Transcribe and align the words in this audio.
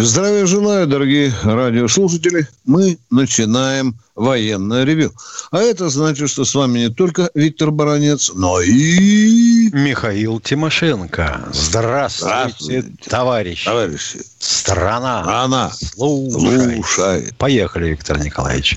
Здравия 0.00 0.46
желаю, 0.46 0.86
дорогие 0.86 1.34
радиослушатели. 1.42 2.46
Мы 2.64 2.98
начинаем 3.10 3.96
военное 4.14 4.84
ревю. 4.84 5.12
А 5.50 5.58
это 5.58 5.88
значит, 5.88 6.30
что 6.30 6.44
с 6.44 6.54
вами 6.54 6.78
не 6.78 6.88
только 6.88 7.30
Виктор 7.34 7.72
Баранец, 7.72 8.30
но 8.32 8.60
и... 8.60 9.70
Михаил 9.72 10.38
Тимошенко. 10.38 11.48
Здравствуйте, 11.52 12.32
Здравствуйте. 12.32 12.92
товарищи. 13.08 13.64
Товарищи, 13.64 14.20
Страна. 14.38 15.42
она 15.42 15.72
Слушай. 15.72 17.32
Поехали, 17.36 17.88
Виктор 17.88 18.20
Николаевич. 18.20 18.76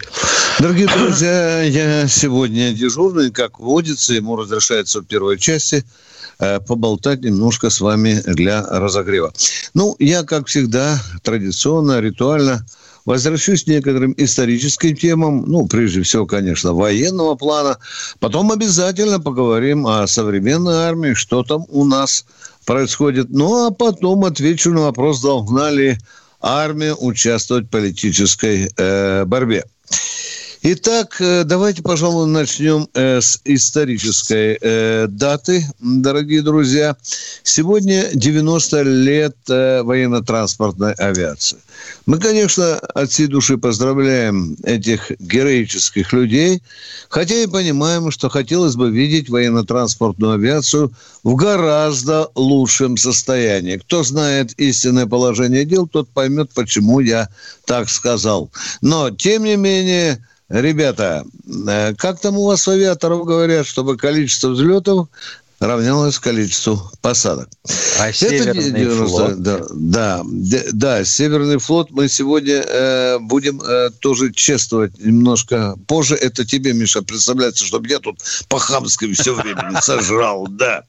Дорогие 0.58 0.88
друзья, 0.88 1.62
я 1.62 2.08
сегодня 2.08 2.74
дежурный, 2.74 3.30
как 3.30 3.60
водится, 3.60 4.16
ему 4.16 4.38
разрешается 4.38 5.02
в 5.02 5.06
первой 5.06 5.38
части 5.38 5.86
поболтать 6.68 7.22
немножко 7.22 7.70
с 7.70 7.82
вами 7.82 8.22
для 8.26 8.64
разогрева. 8.64 9.34
Ну, 9.74 9.96
я, 10.00 10.24
как 10.24 10.48
всегда, 10.48 11.00
традиционно, 11.24 12.00
ритуально 12.00 12.66
возвращусь 13.06 13.64
к 13.64 13.68
некоторым 13.68 14.14
историческим 14.18 14.96
темам, 14.96 15.44
ну, 15.48 15.68
прежде 15.68 16.02
всего, 16.02 16.26
конечно, 16.26 16.74
военного 16.74 17.36
плана. 17.36 17.78
Потом 18.20 18.52
обязательно 18.52 19.20
поговорим 19.20 19.88
о 19.88 20.08
современной 20.08 20.76
армии, 20.76 21.14
что 21.14 21.44
там 21.44 21.66
у 21.70 21.86
нас 21.86 22.26
происходит. 22.66 23.28
Ну, 23.30 23.68
а 23.68 23.72
потом 23.72 24.26
отвечу 24.26 24.72
на 24.72 24.82
вопрос, 24.82 25.22
должна 25.22 25.70
ли 25.72 25.98
армия 26.42 26.94
участвовать 26.94 27.66
в 27.66 27.70
политической 27.70 28.72
э, 28.76 29.26
борьбе. 29.26 29.64
Итак, 30.64 31.16
э, 31.20 31.44
давайте, 31.44 31.82
пожалуй, 31.82 32.28
начнем 32.28 32.88
э, 32.94 33.20
с 33.20 33.42
исторической 33.46 34.60
э, 34.62 35.08
даты, 35.10 35.66
дорогие 35.80 36.44
друзья. 36.44 36.96
Сегодня 37.42 38.12
90 38.14 38.82
лет 38.84 39.36
военно-транспортной 39.48 40.94
авиации. 40.94 41.58
Мы, 42.06 42.20
конечно, 42.20 42.76
от 42.76 43.10
всей 43.10 43.26
души 43.26 43.58
поздравляем 43.58 44.56
этих 44.62 45.10
героических 45.20 46.14
людей, 46.14 46.62
хотя 47.10 47.42
и 47.42 47.48
понимаем, 47.48 48.12
что 48.12 48.30
хотелось 48.30 48.76
бы 48.76 48.92
видеть 48.92 49.30
военно-транспортную 49.30 50.34
авиацию 50.34 50.92
в 51.24 51.34
гораздо 51.34 52.30
лучшем 52.36 52.98
состоянии. 52.98 53.78
Кто 53.78 54.04
знает 54.04 54.54
истинное 54.60 55.08
положение 55.08 55.66
дел, 55.66 55.88
тот 55.88 56.08
поймет, 56.10 56.52
почему 56.54 57.00
я 57.00 57.30
так 57.66 57.90
сказал. 57.90 58.52
Но, 58.82 59.10
тем 59.10 59.44
не 59.44 59.56
менее, 59.56 60.24
Ребята, 60.52 61.26
э, 61.68 61.94
как 61.96 62.20
там 62.20 62.38
у 62.38 62.46
вас 62.46 62.68
авиаторов 62.68 63.26
говорят, 63.26 63.66
чтобы 63.66 63.96
количество 63.96 64.50
взлетов 64.50 65.08
равнялось 65.62 66.18
количеству 66.18 66.82
посадок. 67.02 67.48
А 68.00 68.10
Это 68.10 68.18
Северный 68.18 68.72
90 68.72 69.06
флот? 69.08 69.42
Да, 69.42 69.62
да, 69.74 70.24
да, 70.74 71.06
Северный 71.06 71.60
флот 71.60 71.92
мы 71.92 72.10
сегодня 72.10 72.64
э, 72.68 73.20
будем 73.20 73.62
э, 73.62 73.92
тоже 74.00 74.34
чествовать 74.34 74.98
немножко 75.00 75.78
позже. 75.88 76.16
Это 76.16 76.44
тебе, 76.46 76.74
Миша, 76.74 77.04
представляется, 77.04 77.64
чтобы 77.64 77.88
я 77.88 78.00
тут 78.00 78.20
по-хамски 78.50 79.14
все 79.14 79.36
время 79.36 79.80
сожрал, 79.82 80.48
да. 80.50 80.84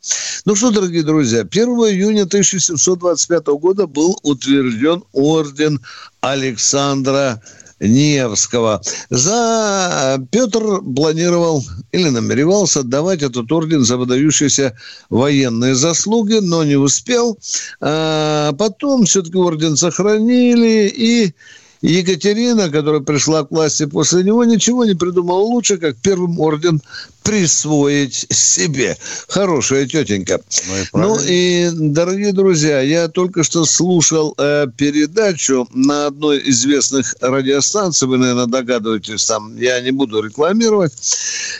Ну 0.46 0.56
что, 0.56 0.70
дорогие 0.70 1.02
друзья, 1.02 1.40
1 1.42 1.52
июня 1.52 2.22
1725 2.22 3.46
года 3.48 3.86
был 3.86 4.18
утвержден 4.22 5.04
орден 5.12 5.80
Александра 6.20 7.42
Невского. 7.82 8.80
За 9.10 10.18
Петр 10.30 10.80
планировал 10.82 11.64
или 11.90 12.08
намеревался 12.08 12.80
отдавать 12.80 13.22
этот 13.22 13.50
орден 13.50 13.84
за 13.84 13.96
выдающиеся 13.96 14.76
военные 15.10 15.74
заслуги, 15.74 16.38
но 16.40 16.64
не 16.64 16.76
успел. 16.76 17.38
А 17.80 18.52
потом 18.52 19.04
все-таки 19.04 19.36
орден 19.36 19.76
сохранили, 19.76 20.88
и 20.88 21.34
Екатерина, 21.82 22.70
которая 22.70 23.00
пришла 23.00 23.44
к 23.44 23.50
власти 23.50 23.86
после 23.86 24.22
него, 24.22 24.44
ничего 24.44 24.84
не 24.84 24.94
придумала 24.94 25.40
лучше, 25.40 25.78
как 25.78 25.96
первым 25.96 26.38
орден 26.38 26.80
присвоить 27.24 28.26
себе. 28.30 28.96
Хорошая 29.28 29.86
тетенька. 29.86 30.40
Ну 30.66 30.76
и 30.76 30.86
Ну 30.92 31.18
и, 31.20 31.70
дорогие 31.72 32.32
друзья, 32.32 32.80
я 32.80 33.08
только 33.08 33.42
что 33.42 33.64
слушал 33.64 34.34
э, 34.38 34.66
передачу 34.76 35.68
на 35.72 36.06
одной 36.06 36.38
из 36.38 36.62
известных 36.62 37.16
радиостанций, 37.20 38.06
вы, 38.06 38.18
наверное, 38.18 38.46
догадываетесь, 38.46 39.24
там 39.24 39.56
я 39.56 39.80
не 39.80 39.90
буду 39.90 40.22
рекламировать, 40.22 40.92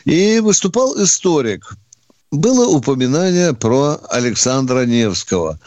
и 0.04 0.38
выступал 0.38 1.02
историк. 1.02 1.76
Было 2.32 2.66
упоминание 2.66 3.52
про 3.52 4.00
Александра 4.08 4.86
Невского, 4.86 5.58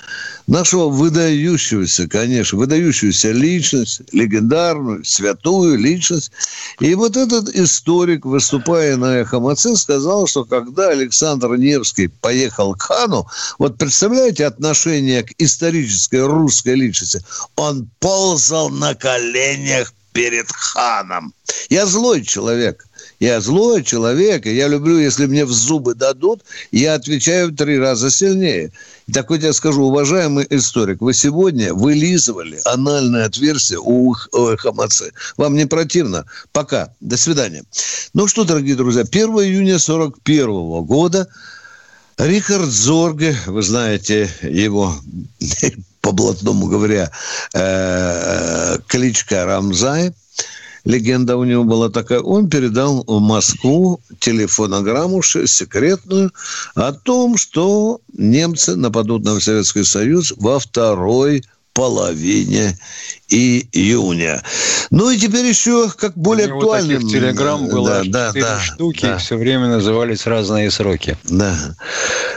нашего 0.47 0.89
выдающегося, 0.89 2.07
конечно, 2.07 2.57
выдающуюся 2.57 3.29
личность, 3.29 4.01
легендарную, 4.11 5.05
святую 5.05 5.77
личность. 5.77 6.31
И 6.79 6.95
вот 6.95 7.17
этот 7.17 7.49
историк, 7.49 8.25
выступая 8.25 8.97
на 8.97 9.17
«Эхо 9.17 9.39
Москвы», 9.39 9.77
сказал, 9.77 10.25
что 10.25 10.43
когда 10.43 10.89
Александр 10.89 11.55
Невский 11.55 12.07
поехал 12.07 12.73
к 12.73 12.81
хану, 12.81 13.27
вот 13.59 13.77
представляете 13.77 14.47
отношение 14.47 15.21
к 15.21 15.33
исторической 15.37 16.25
русской 16.25 16.73
личности, 16.73 17.21
он 17.55 17.87
ползал 17.99 18.71
на 18.71 18.95
коленях 18.95 19.93
перед 20.13 20.51
ханом. 20.51 21.31
Я 21.69 21.85
злой 21.85 22.23
человек. 22.23 22.87
Я 23.25 23.41
злой 23.41 23.83
человек, 23.83 24.45
и 24.45 24.53
я 24.53 24.67
люблю, 24.67 24.99
если 24.99 25.25
мне 25.25 25.45
в 25.45 25.51
зубы 25.51 25.95
дадут, 25.95 26.43
я 26.71 26.93
отвечаю 26.93 27.47
в 27.47 27.55
три 27.55 27.79
раза 27.79 28.11
сильнее. 28.11 28.71
Так 29.11 29.31
вот 29.31 29.41
я 29.41 29.51
скажу, 29.51 29.85
уважаемый 29.85 30.45
историк, 30.51 31.01
вы 31.01 31.15
сегодня 31.15 31.73
вылизывали 31.73 32.59
анальное 32.65 33.25
отверстие 33.25 33.79
у 33.79 34.13
Хамацы. 34.13 35.11
Вам 35.37 35.55
не 35.55 35.65
противно? 35.65 36.25
Пока. 36.51 36.93
До 37.01 37.17
свидания. 37.17 37.63
Ну 38.13 38.27
что, 38.27 38.43
дорогие 38.43 38.75
друзья, 38.75 39.01
1 39.01 39.27
июня 39.39 39.79
41 39.79 40.83
года 40.83 41.27
Рихард 42.19 42.69
Зорге, 42.69 43.35
вы 43.47 43.63
знаете 43.63 44.29
его, 44.43 44.95
по-блатному 46.01 46.67
говоря, 46.67 47.09
э, 47.55 48.77
кличка 48.85 49.45
Рамзай, 49.45 50.13
легенда 50.85 51.35
у 51.35 51.43
него 51.43 51.63
была 51.63 51.89
такая, 51.89 52.21
он 52.21 52.49
передал 52.49 53.03
в 53.05 53.19
Москву 53.19 53.99
телефонограмму 54.19 55.21
секретную 55.23 56.31
о 56.75 56.93
том, 56.93 57.37
что 57.37 57.99
немцы 58.13 58.75
нападут 58.75 59.23
на 59.23 59.39
Советский 59.39 59.83
Союз 59.83 60.33
во 60.37 60.59
второй 60.59 61.43
половине 61.75 62.77
июня. 63.27 64.41
Ну 64.91 65.11
и 65.11 65.17
теперь 65.17 65.45
еще 65.45 65.89
как 65.89 66.15
более 66.15 66.51
У 66.51 66.57
актуальным... 66.57 67.01
таких 67.01 67.11
телеграмм 67.11 67.67
было 67.67 67.99
аж 67.99 68.07
да, 68.07 68.27
четыре 68.29 68.45
да, 68.45 68.59
штуки, 68.61 69.01
да. 69.01 69.17
все 69.17 69.35
время 69.35 69.67
назывались 69.67 70.25
разные 70.25 70.71
сроки. 70.71 71.17
Да. 71.25 71.75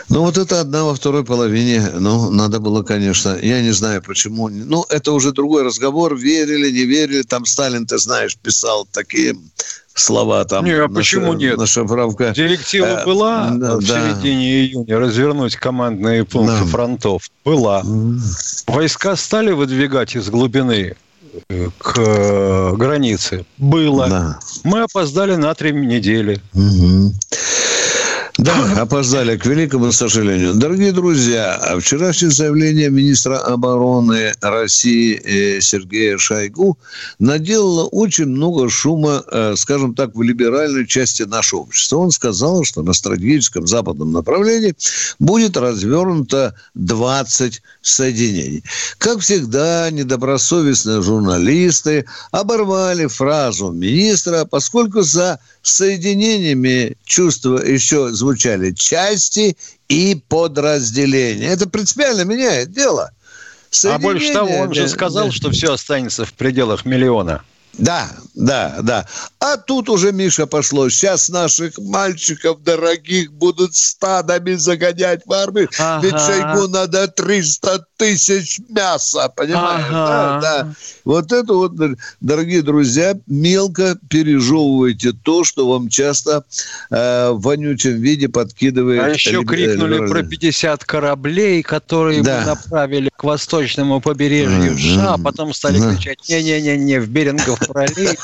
Ну, 0.08 0.22
вот 0.22 0.38
это 0.38 0.60
одна 0.60 0.84
во 0.84 0.94
второй 0.94 1.24
половине. 1.24 1.88
Ну, 1.98 2.30
надо 2.30 2.58
было, 2.58 2.82
конечно. 2.82 3.38
Я 3.40 3.62
не 3.62 3.70
знаю, 3.70 4.02
почему. 4.02 4.48
Ну, 4.48 4.84
это 4.88 5.12
уже 5.12 5.30
другой 5.30 5.62
разговор. 5.62 6.16
Верили, 6.16 6.70
не 6.72 6.84
верили. 6.84 7.22
Там 7.22 7.46
Сталин, 7.46 7.86
ты 7.86 7.98
знаешь, 7.98 8.36
писал 8.36 8.88
такие 8.90 9.36
слова 9.98 10.44
там. 10.44 10.64
Не, 10.64 10.72
а 10.72 10.88
на 10.88 10.94
почему 10.94 11.32
ша- 11.32 11.38
нет? 11.38 11.56
На 11.58 11.66
шифровка. 11.66 12.30
Директива 12.30 13.02
Э, 13.02 13.04
была 13.04 13.50
да, 13.52 13.76
в 13.76 13.86
да. 13.86 14.14
середине 14.14 14.64
июня 14.64 14.98
развернуть 14.98 15.56
командные 15.56 16.24
пункты 16.24 16.60
Да. 16.60 16.66
фронтов? 16.66 17.30
Была. 17.44 17.82
Войска 18.66 19.16
стали 19.16 19.52
выдвигать 19.52 20.14
из 20.16 20.28
глубины 20.30 20.94
э, 21.50 21.68
к 21.78 21.94
э, 21.98 22.72
границе? 22.76 23.44
Было. 23.58 24.08
Да. 24.08 24.38
Мы 24.64 24.82
опоздали 24.82 25.34
на 25.36 25.54
три 25.54 25.72
недели. 25.72 26.40
Мгм. 26.52 27.12
Да, 28.38 28.82
опоздали 28.82 29.36
к 29.36 29.46
великому 29.46 29.90
сожалению. 29.90 30.54
Дорогие 30.54 30.92
друзья, 30.92 31.76
вчерашнее 31.80 32.30
заявление 32.30 32.88
министра 32.88 33.36
обороны 33.36 34.32
России 34.40 35.20
э, 35.24 35.60
Сергея 35.60 36.18
Шойгу 36.18 36.78
наделало 37.18 37.86
очень 37.86 38.26
много 38.26 38.70
шума, 38.70 39.24
э, 39.26 39.54
скажем 39.56 39.96
так, 39.96 40.14
в 40.14 40.22
либеральной 40.22 40.86
части 40.86 41.24
нашего 41.24 41.62
общества. 41.62 41.96
Он 41.96 42.12
сказал, 42.12 42.62
что 42.62 42.82
на 42.82 42.92
стратегическом 42.92 43.66
западном 43.66 44.12
направлении 44.12 44.76
будет 45.18 45.56
развернуто 45.56 46.54
20 46.74 47.60
соединений. 47.82 48.62
Как 48.98 49.18
всегда, 49.18 49.90
недобросовестные 49.90 51.02
журналисты 51.02 52.04
оборвали 52.30 53.06
фразу 53.06 53.72
министра, 53.72 54.44
поскольку 54.44 55.02
за 55.02 55.40
соединениями 55.68 56.96
чувства 57.04 57.58
еще 57.58 58.10
звучали 58.10 58.72
части 58.72 59.56
и 59.88 60.20
подразделения. 60.28 61.48
Это 61.48 61.68
принципиально 61.68 62.22
меняет 62.22 62.72
дело. 62.72 63.10
А 63.84 63.98
больше 63.98 64.32
того, 64.32 64.56
он 64.58 64.74
же 64.74 64.88
сказал, 64.88 65.26
да. 65.26 65.32
что 65.32 65.50
все 65.50 65.72
останется 65.72 66.24
в 66.24 66.32
пределах 66.32 66.84
миллиона. 66.84 67.42
Да, 67.78 68.10
да, 68.34 68.78
да. 68.82 69.06
А 69.38 69.56
тут 69.56 69.88
уже, 69.88 70.12
Миша, 70.12 70.46
пошло. 70.46 70.88
Сейчас 70.88 71.28
наших 71.28 71.78
мальчиков 71.78 72.62
дорогих 72.62 73.32
будут 73.32 73.74
стадами 73.76 74.54
загонять 74.54 75.22
в 75.24 75.32
армию. 75.32 75.68
Ага. 75.78 76.04
Ведь 76.04 76.20
Шойгу 76.20 76.68
надо 76.68 77.06
300 77.06 77.86
тысяч 77.96 78.58
мяса, 78.68 79.28
понимаешь? 79.34 79.86
Ага. 79.90 80.40
Да, 80.40 80.40
да. 80.40 80.74
Вот 81.04 81.32
это 81.32 81.54
вот, 81.54 81.72
дорогие 82.20 82.62
друзья, 82.62 83.16
мелко 83.28 83.96
пережевывайте 84.10 85.12
то, 85.12 85.44
что 85.44 85.68
вам 85.68 85.88
часто 85.88 86.44
э, 86.90 87.30
в 87.30 87.40
вонючем 87.40 88.00
виде 88.00 88.28
подкидывает. 88.28 89.02
А 89.02 89.08
еще 89.08 89.44
крикнули 89.44 90.08
про 90.08 90.24
50 90.24 90.84
кораблей, 90.84 91.62
которые 91.62 92.22
да. 92.22 92.40
мы 92.40 92.46
направили 92.46 93.10
к 93.16 93.22
восточному 93.22 94.00
побережью 94.00 94.76
США, 94.76 95.14
а 95.14 95.18
потом 95.18 95.54
стали 95.54 95.78
кричать, 95.78 96.28
не-не-не, 96.28 97.00
в 97.00 97.08
Берингов 97.08 97.67
пролив. 97.68 98.18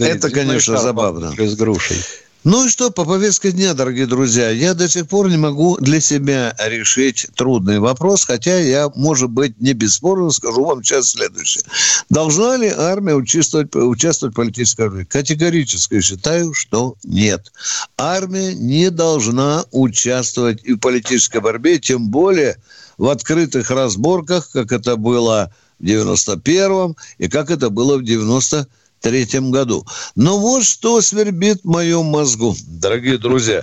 Это, 0.00 0.30
конечно, 0.30 0.78
забавно. 0.78 1.32
С 1.36 1.54
грушей. 1.54 2.02
Ну 2.44 2.66
и 2.66 2.68
что, 2.68 2.90
по 2.90 3.06
повестке 3.06 3.52
дня, 3.52 3.72
дорогие 3.72 4.04
друзья, 4.04 4.50
я 4.50 4.74
до 4.74 4.86
сих 4.86 5.08
пор 5.08 5.30
не 5.30 5.38
могу 5.38 5.78
для 5.78 5.98
себя 5.98 6.54
решить 6.58 7.26
трудный 7.36 7.78
вопрос, 7.78 8.26
хотя 8.26 8.60
я, 8.60 8.90
может 8.94 9.30
быть, 9.30 9.58
не 9.62 9.72
бесспорно 9.72 10.30
скажу 10.30 10.62
вам 10.62 10.84
сейчас 10.84 11.12
следующее. 11.12 11.64
Должна 12.10 12.58
ли 12.58 12.68
армия 12.68 13.14
участвовать, 13.14 13.74
участвовать 13.74 14.34
в 14.34 14.36
политической 14.36 14.90
борьбе? 14.90 15.06
Категорически 15.06 16.02
считаю, 16.02 16.52
что 16.52 16.96
нет. 17.02 17.50
Армия 17.96 18.52
не 18.52 18.90
должна 18.90 19.64
участвовать 19.70 20.62
в 20.68 20.76
политической 20.76 21.40
борьбе, 21.40 21.78
тем 21.78 22.10
более 22.10 22.58
в 22.98 23.08
открытых 23.08 23.70
разборках, 23.70 24.50
как 24.52 24.70
это 24.70 24.96
было 24.96 25.50
в 25.50 25.63
91-м 25.84 26.96
и 27.18 27.28
как 27.28 27.50
это 27.50 27.70
было 27.70 27.98
в 27.98 28.04
93 28.04 28.66
третьем 29.04 29.50
году. 29.50 29.86
Но 30.16 30.38
вот 30.38 30.64
что 30.64 31.02
свербит 31.02 31.60
в 31.62 31.68
моем 31.68 32.06
мозгу, 32.06 32.56
дорогие 32.66 33.18
друзья. 33.18 33.62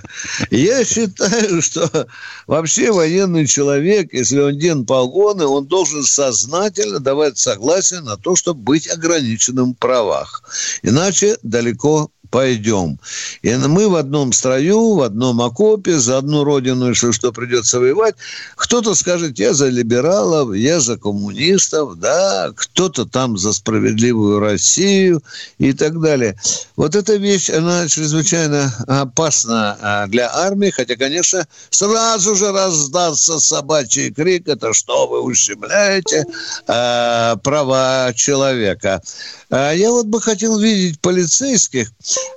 Я 0.51 0.85
считаю, 0.85 1.63
что 1.63 2.07
вообще 2.45 2.91
военный 2.91 3.47
человек, 3.47 4.13
если 4.13 4.39
он 4.39 4.59
ден 4.59 4.85
погоны, 4.85 5.45
он 5.45 5.65
должен 5.65 6.03
сознательно 6.03 6.99
давать 6.99 7.39
согласие 7.39 8.01
на 8.01 8.17
то, 8.17 8.35
чтобы 8.35 8.61
быть 8.61 8.87
ограниченным 8.87 9.73
в 9.73 9.77
правах. 9.77 10.43
Иначе 10.83 11.37
далеко 11.41 12.11
пойдем. 12.31 12.97
И 13.41 13.53
мы 13.55 13.89
в 13.89 13.95
одном 13.95 14.33
строю, 14.33 14.95
в 14.95 15.01
одном 15.01 15.41
окопе, 15.41 15.99
за 15.99 16.17
одну 16.17 16.43
родину, 16.43 16.89
если 16.89 17.11
что, 17.11 17.31
придется 17.31 17.79
воевать. 17.79 18.15
Кто-то 18.55 18.95
скажет, 18.95 19.37
я 19.37 19.53
за 19.53 19.67
либералов, 19.67 20.55
я 20.55 20.79
за 20.79 20.97
коммунистов, 20.97 21.99
да, 21.99 22.51
кто-то 22.55 23.05
там 23.05 23.37
за 23.37 23.53
справедливую 23.53 24.39
Россию 24.39 25.21
и 25.59 25.73
так 25.73 25.99
далее. 25.99 26.37
Вот 26.77 26.95
эта 26.95 27.15
вещь, 27.15 27.49
она 27.49 27.87
чрезвычайно 27.87 28.73
опасна 28.87 29.77
а, 29.81 30.07
для 30.07 30.33
армии, 30.33 30.69
хотя, 30.69 30.95
конечно, 30.95 31.45
сразу 31.69 32.35
же 32.35 32.51
раздастся 32.51 33.39
собачий 33.39 34.11
крик, 34.11 34.47
это 34.47 34.73
что 34.73 35.07
вы 35.07 35.21
ущемляете 35.21 36.23
э, 36.67 37.35
права 37.43 38.13
человека. 38.15 39.01
А 39.49 39.73
я 39.73 39.91
вот 39.91 40.05
бы 40.05 40.21
хотел 40.21 40.57
видеть 40.57 41.01
полицейских, 41.01 41.91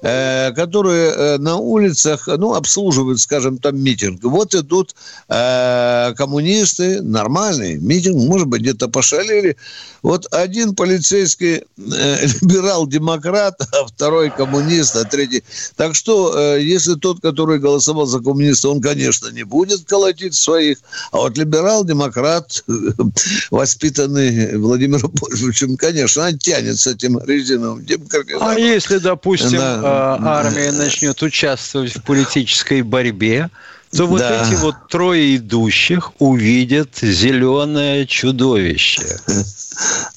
Э, 0.07 0.53
которые 0.53 1.13
э, 1.13 1.39
на 1.39 1.57
улицах, 1.57 2.27
ну, 2.27 2.53
обслуживают, 2.55 3.21
скажем, 3.21 3.57
там 3.57 3.83
митинг. 3.83 4.23
Вот 4.23 4.55
идут 4.55 4.95
э, 5.31 6.13
коммунисты, 6.15 7.01
нормальный 7.01 7.77
митинг, 7.77 8.17
может 8.29 8.47
быть, 8.47 8.61
где-то 8.61 8.89
пошалили. 8.89 9.57
Вот 10.03 10.27
один 10.31 10.75
полицейский 10.75 11.63
либерал-демократ, 11.77 13.63
а 13.73 13.87
второй 13.87 14.31
коммунист, 14.31 14.95
а 14.97 15.05
третий. 15.05 15.43
Так 15.77 15.95
что, 15.95 16.57
если 16.57 16.97
тот, 16.97 17.23
который 17.23 17.59
голосовал 17.59 18.05
за 18.05 18.19
коммуниста, 18.19 18.69
он, 18.69 18.83
конечно, 18.83 19.29
не 19.29 19.45
будет 19.45 19.85
колотить 19.85 20.35
своих, 20.35 20.79
а 21.13 21.19
вот 21.19 21.39
либерал-демократ, 21.39 22.63
воспитанный 23.51 24.59
Владимиром 24.59 25.11
Польшевичем, 25.13 25.79
конечно, 25.79 26.27
он 26.27 26.39
тянет 26.39 26.79
с 26.79 26.87
этим 26.87 27.19
резиновым 27.21 27.83
демократом. 27.87 28.43
А 28.43 28.59
если, 28.59 28.99
допустим, 28.99 29.59
да 29.59 29.74
Э, 29.83 30.19
армия 30.25 30.73
начнет 30.73 31.23
участвовать 31.23 31.97
в 31.97 32.03
политической 32.03 32.83
борьбе, 32.83 33.49
то 33.97 34.07
вот 34.07 34.21
да. 34.21 34.43
эти 34.43 34.55
вот 34.57 34.75
трое 34.89 35.37
идущих 35.37 36.13
увидят 36.19 36.97
зеленое 37.01 38.07
чудовище 38.07 39.19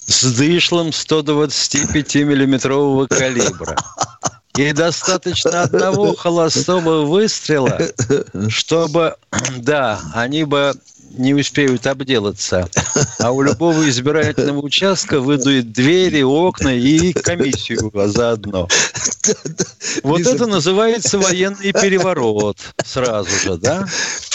с 0.07 0.33
дышлом 0.33 0.89
125-миллиметрового 0.89 3.07
калибра. 3.07 3.77
И 4.57 4.73
достаточно 4.73 5.61
одного 5.61 6.15
холостого 6.15 7.05
выстрела, 7.05 7.79
чтобы, 8.49 9.15
да, 9.57 9.99
они 10.15 10.45
бы 10.45 10.73
не 11.17 11.33
успеют 11.33 11.87
обделаться. 11.87 12.69
А 13.19 13.31
у 13.31 13.41
любого 13.41 13.87
избирательного 13.89 14.59
участка 14.59 15.19
выдует 15.19 15.71
двери, 15.71 16.21
окна 16.21 16.75
и 16.75 17.13
комиссию 17.13 17.91
заодно. 18.07 18.67
Вот 20.03 20.21
это 20.21 20.47
называется 20.47 21.19
военный 21.19 21.73
переворот 21.73 22.57
сразу 22.85 23.29
же, 23.43 23.57
да? 23.57 23.85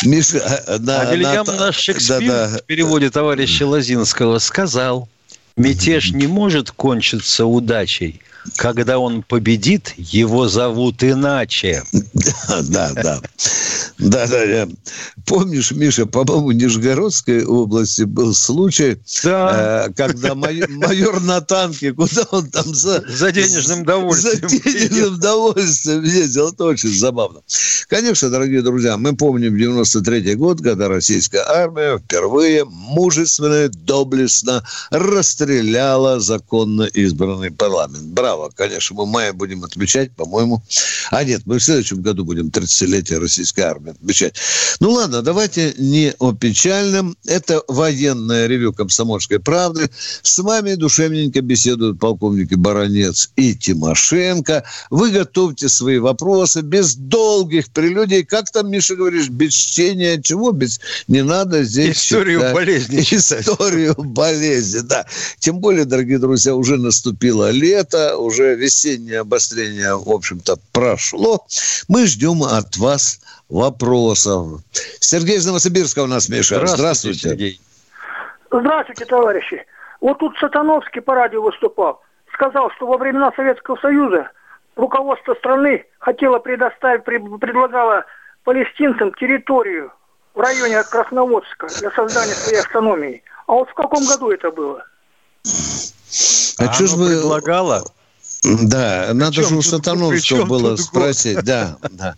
Миша, 0.02 0.79
да, 0.79 1.02
а 1.02 1.14
Вильям 1.14 1.46
наш 1.46 1.76
Шекспир 1.76 2.49
в 2.49 2.62
переводе 2.67 3.11
товарища 3.11 3.67
Лозинского 3.67 4.38
сказал, 4.38 5.08
мятеж 5.56 6.11
не 6.12 6.26
может 6.26 6.70
кончиться 6.70 7.46
удачей– 7.46 8.20
когда 8.56 8.99
он 8.99 9.23
победит, 9.23 9.94
его 9.97 10.49
зовут 10.49 11.03
иначе. 11.03 11.85
Да, 12.62 12.93
да. 12.94 13.21
Да, 13.99 14.27
да, 14.27 14.47
да. 14.47 14.69
Помнишь, 15.27 15.71
Миша, 15.73 16.06
по-моему, 16.06 16.49
в 16.49 16.53
Нижегородской 16.53 17.44
области 17.44 18.03
был 18.03 18.35
случай, 18.35 18.99
да. 19.23 19.87
э, 19.87 19.93
когда 19.93 20.35
майор, 20.35 20.69
майор 20.71 21.21
на 21.21 21.40
танке, 21.40 21.93
куда 21.93 22.23
он 22.31 22.50
там 22.50 22.75
за... 22.75 23.05
За 23.09 23.31
денежным 23.31 23.85
довольствием. 23.85 24.49
За 24.49 24.59
денежным 24.59 25.21
довольствием 25.21 26.02
ездил. 26.02 26.49
Это 26.49 26.64
очень 26.64 26.88
забавно. 26.95 27.40
Конечно, 27.88 28.31
дорогие 28.31 28.62
друзья, 28.62 28.97
мы 28.97 29.14
помним 29.14 29.57
93 29.57 30.35
год, 30.35 30.61
когда 30.62 30.88
российская 30.88 31.45
армия 31.47 31.99
впервые 31.99 32.64
мужественно, 32.64 33.69
доблестно 33.69 34.64
расстреляла 34.90 36.21
законно 36.21 36.83
избранный 36.83 37.50
парламент. 37.50 38.05
Браво! 38.05 38.32
Право. 38.33 38.51
Конечно, 38.55 38.97
мы 38.97 39.07
мая 39.07 39.33
будем 39.33 39.65
отмечать, 39.65 40.15
по-моему. 40.17 40.62
А 41.11 41.25
нет, 41.25 41.43
мы 41.45 41.59
в 41.59 41.62
следующем 41.62 42.03
году 42.03 42.25
будем 42.25 42.49
30-летие 42.49 43.19
российской 43.19 43.61
армии 43.61 43.91
отмечать. 43.91 44.37
Ну 44.81 44.91
ладно, 44.93 45.23
давайте 45.23 45.75
не 45.79 46.15
о 46.19 46.33
печальном. 46.33 47.17
Это 47.27 47.62
военное 47.69 48.47
ревю 48.47 48.73
комсомольской 48.73 49.39
правды. 49.39 49.91
С 50.23 50.39
вами 50.39 50.75
душевненько 50.75 51.43
беседуют 51.43 52.01
полковники 52.01 52.55
Баранец 52.55 53.31
и 53.37 53.55
Тимошенко. 53.55 54.65
Вы 54.91 55.11
готовьте 55.11 55.69
свои 55.69 55.99
вопросы 55.99 56.62
без 56.62 56.95
долгих 56.95 57.71
прелюдий. 57.71 58.25
Как 58.25 58.51
там, 58.51 58.71
Миша, 58.71 58.97
говоришь, 58.97 59.29
без 59.29 59.53
чтения 59.53 60.21
чего? 60.23 60.53
Без... 60.53 60.81
Не 61.09 61.23
надо 61.23 61.65
здесь... 61.65 61.97
Историю 61.97 62.41
читать. 62.41 62.55
болезни 62.55 63.01
Историю 63.01 63.95
болезни, 63.97 64.81
да. 64.81 65.07
Тем 65.39 65.59
более, 65.59 65.85
дорогие 65.85 66.19
друзья, 66.19 66.55
уже 66.55 66.77
наступило 66.79 67.51
лето, 67.51 68.17
уже 68.23 68.55
весеннее 68.55 69.21
обострение, 69.21 69.95
в 69.97 70.09
общем-то, 70.11 70.57
прошло. 70.73 71.45
Мы 71.88 72.07
ждем 72.07 72.43
от 72.43 72.76
вас 72.76 73.21
вопросов. 73.49 74.61
Сергей 75.00 75.37
из 75.37 75.47
Новосибирска 75.47 76.00
у 76.00 76.07
нас, 76.07 76.29
Миша. 76.29 76.57
Здравствуйте. 76.57 76.79
Здравствуйте. 76.79 77.29
Сергей. 77.29 77.61
Здравствуйте, 78.50 79.05
товарищи. 79.07 79.67
Вот 80.00 80.19
тут 80.19 80.37
Сатановский 80.38 81.00
по 81.00 81.14
радио 81.14 81.43
выступал. 81.43 82.02
Сказал, 82.35 82.71
что 82.76 82.87
во 82.87 82.99
времена 82.99 83.33
Советского 83.37 83.76
Союза 83.76 84.31
руководство 84.76 85.35
страны 85.35 85.85
хотело 85.99 86.38
предоставить, 86.38 87.05
предлагало 87.05 88.05
палестинцам 88.45 89.12
территорию 89.14 89.93
в 90.35 90.41
районе 90.41 90.83
Красноводска 90.83 91.69
для 91.79 91.91
создания 91.93 92.33
своей 92.33 92.61
автономии. 92.61 93.23
А 93.47 93.52
вот 93.52 93.69
в 93.69 93.75
каком 93.75 94.05
году 94.05 94.31
это 94.31 94.50
было? 94.50 94.85
А, 96.59 96.64
а 96.64 96.73
что 96.73 96.87
ж 96.87 96.93
вы... 96.93 97.07
предлагала? 97.09 97.85
Да, 98.42 99.11
надо 99.14 99.46
же 99.46 99.54
у 99.54 99.62
Сатановского 99.62 100.44
было 100.44 100.75
спросить. 100.76 101.44
Да, 101.44 101.78
да. 101.92 102.16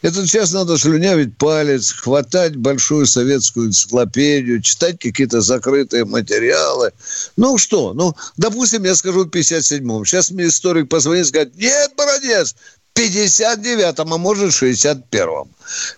Это 0.00 0.26
сейчас 0.26 0.52
надо 0.52 0.78
слюнявить 0.78 1.36
палец, 1.36 1.92
хватать 1.92 2.56
большую 2.56 3.04
советскую 3.04 3.68
энциклопедию, 3.68 4.62
читать 4.62 4.98
какие-то 4.98 5.42
закрытые 5.42 6.06
материалы. 6.06 6.92
Ну 7.36 7.58
что, 7.58 7.92
ну, 7.92 8.14
допустим, 8.38 8.84
я 8.84 8.94
скажу 8.94 9.24
в 9.24 9.28
57-м. 9.28 10.06
Сейчас 10.06 10.30
мне 10.30 10.46
историк 10.46 10.88
позвонит 10.88 11.26
и 11.26 11.28
скажет, 11.28 11.56
нет, 11.56 11.92
Бородец, 11.94 12.56
59-м, 12.94 14.14
а 14.14 14.16
может 14.16 14.52
61-м. 14.52 15.48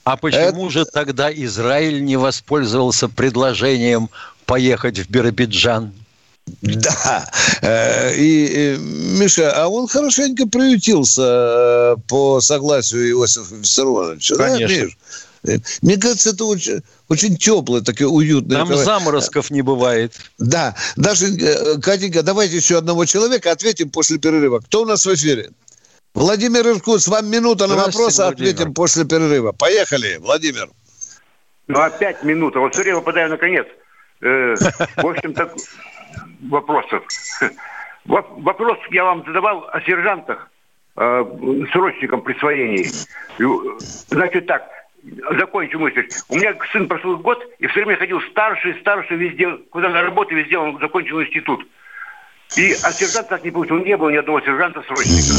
А 0.02 0.16
почему 0.16 0.66
Это... 0.66 0.70
же 0.70 0.84
тогда 0.86 1.32
Израиль 1.32 2.04
не 2.04 2.16
воспользовался 2.16 3.08
предложением 3.08 4.10
поехать 4.44 4.98
в 4.98 5.08
Биробиджан? 5.08 5.92
Да. 6.62 7.30
Э, 7.62 8.14
и, 8.14 8.76
Миша, 8.78 9.52
а 9.52 9.68
он 9.68 9.88
хорошенько 9.88 10.46
приютился 10.46 11.22
э, 11.22 11.96
по 12.08 12.40
согласию 12.40 13.10
Иосифа 13.10 13.54
Виссарионовича. 13.54 14.36
Конечно. 14.36 14.88
Да, 15.42 15.52
э, 15.52 15.58
Мне 15.82 15.96
кажется, 15.96 16.30
это 16.30 16.44
очень, 16.44 16.82
очень 17.08 17.36
теплый, 17.36 17.82
такой 17.82 18.06
уютный. 18.06 18.56
Там 18.56 18.68
такой... 18.68 18.84
заморозков 18.84 19.50
не 19.50 19.62
бывает. 19.62 20.14
Да. 20.38 20.76
Даже, 20.96 21.78
Катенька, 21.80 22.22
давайте 22.22 22.56
еще 22.56 22.78
одного 22.78 23.04
человека 23.04 23.50
ответим 23.50 23.90
после 23.90 24.18
перерыва. 24.18 24.60
Кто 24.60 24.82
у 24.82 24.86
нас 24.86 25.04
в 25.06 25.14
эфире? 25.14 25.50
Владимир 26.14 26.66
Иркутс, 26.66 27.06
вам 27.08 27.30
минута 27.30 27.66
на 27.66 27.76
вопрос, 27.76 28.18
а 28.18 28.28
ответим 28.28 28.74
после 28.74 29.04
перерыва. 29.04 29.52
Поехали, 29.52 30.16
Владимер. 30.18 30.68
Ну, 31.68 31.80
опять 31.80 32.24
минута. 32.24 32.60
Вот 32.60 32.72
все 32.72 32.82
время 32.82 32.98
попадаю 32.98 33.30
на 33.30 33.36
конец. 33.36 33.66
В 34.20 35.06
общем-то, 35.06 35.54
вопросов. 36.48 37.04
Вопрос 38.04 38.78
я 38.90 39.04
вам 39.04 39.24
задавал 39.26 39.68
о 39.70 39.80
сержантах, 39.82 40.50
э, 40.96 41.24
срочникам 41.72 42.22
присвоении. 42.22 42.86
Значит 44.08 44.46
так, 44.46 44.66
закончу 45.38 45.78
мысль. 45.78 46.08
У 46.28 46.36
меня 46.36 46.54
сын 46.72 46.88
прошел 46.88 47.16
год, 47.18 47.44
и 47.58 47.66
все 47.66 47.84
время 47.84 47.98
ходил 47.98 48.20
старший, 48.22 48.74
старший 48.80 49.16
везде, 49.16 49.56
куда 49.70 49.88
на 49.88 50.02
работу, 50.02 50.34
везде 50.34 50.58
он 50.58 50.78
закончил 50.80 51.22
институт. 51.22 51.66
И 52.56 52.76
а 52.82 52.92
сержант 52.92 53.28
так 53.28 53.44
не 53.44 53.50
получил. 53.50 53.78
Не 53.78 53.96
было 53.96 54.10
ни 54.10 54.16
одного 54.16 54.40
сержанта-срочника. 54.40 55.34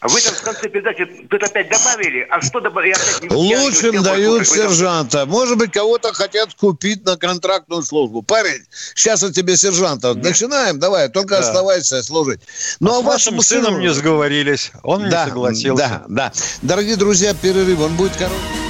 А 0.00 0.08
вы 0.08 0.18
там 0.22 0.34
в 0.34 0.40
конце 0.40 0.68
передачи 0.70 1.04
тут 1.28 1.42
опять 1.42 1.68
добавили, 1.68 2.26
а 2.30 2.40
что 2.40 2.60
добавили? 2.60 2.94
Лучшим 3.28 4.02
дают 4.02 4.48
сержанта. 4.48 5.26
Может 5.26 5.58
быть, 5.58 5.72
кого-то 5.72 6.14
хотят 6.14 6.54
купить 6.54 7.04
на 7.04 7.18
контрактную 7.18 7.82
службу. 7.82 8.22
Парень, 8.22 8.64
сейчас 8.94 9.22
у 9.22 9.30
тебя 9.30 9.56
сержанта. 9.56 10.14
Нет. 10.14 10.24
Начинаем, 10.24 10.78
давай, 10.78 11.10
только 11.10 11.36
да. 11.36 11.40
оставайся 11.40 12.02
служить. 12.02 12.40
Ну, 12.80 12.94
а, 12.94 12.98
а 13.00 13.02
вашим 13.02 13.42
сыном 13.42 13.78
не 13.78 13.92
сговорились. 13.92 14.72
Он 14.82 15.10
да, 15.10 15.24
не 15.24 15.30
согласился. 15.30 15.76
Да, 15.76 16.04
да. 16.08 16.32
Дорогие 16.62 16.96
друзья, 16.96 17.34
перерыв, 17.34 17.80
он 17.80 17.94
будет 17.96 18.16
короткий. 18.16 18.69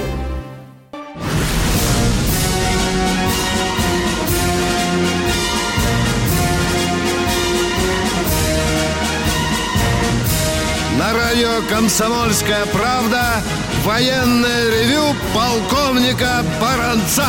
Радио 11.41 11.67
«Комсомольская 11.69 12.67
правда» 12.67 13.41
военное 13.83 14.69
ревю 14.69 15.15
полковника 15.33 16.45
Баранца. 16.61 17.25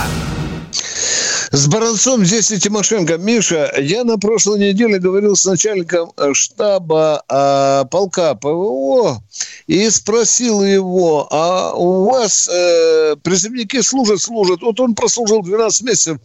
С 1.50 1.66
Баранцом 1.66 2.22
здесь 2.22 2.50
и 2.50 2.58
Тимошенко. 2.58 3.16
Миша, 3.16 3.72
я 3.78 4.04
на 4.04 4.18
прошлой 4.18 4.58
неделе 4.58 4.98
говорил 4.98 5.34
с 5.34 5.46
начальником 5.46 6.12
штаба 6.34 7.22
а, 7.26 7.84
полка 7.86 8.34
ПВО 8.34 9.22
и 9.66 9.88
спросил 9.88 10.62
его, 10.62 11.26
а 11.30 11.72
у 11.72 12.10
вас 12.10 12.48
э, 12.52 13.16
призывники 13.22 13.80
служат, 13.80 14.20
служат. 14.20 14.60
Вот 14.60 14.78
он 14.80 14.94
прослужил 14.94 15.42
12 15.42 15.82
месяцев. 15.82 16.18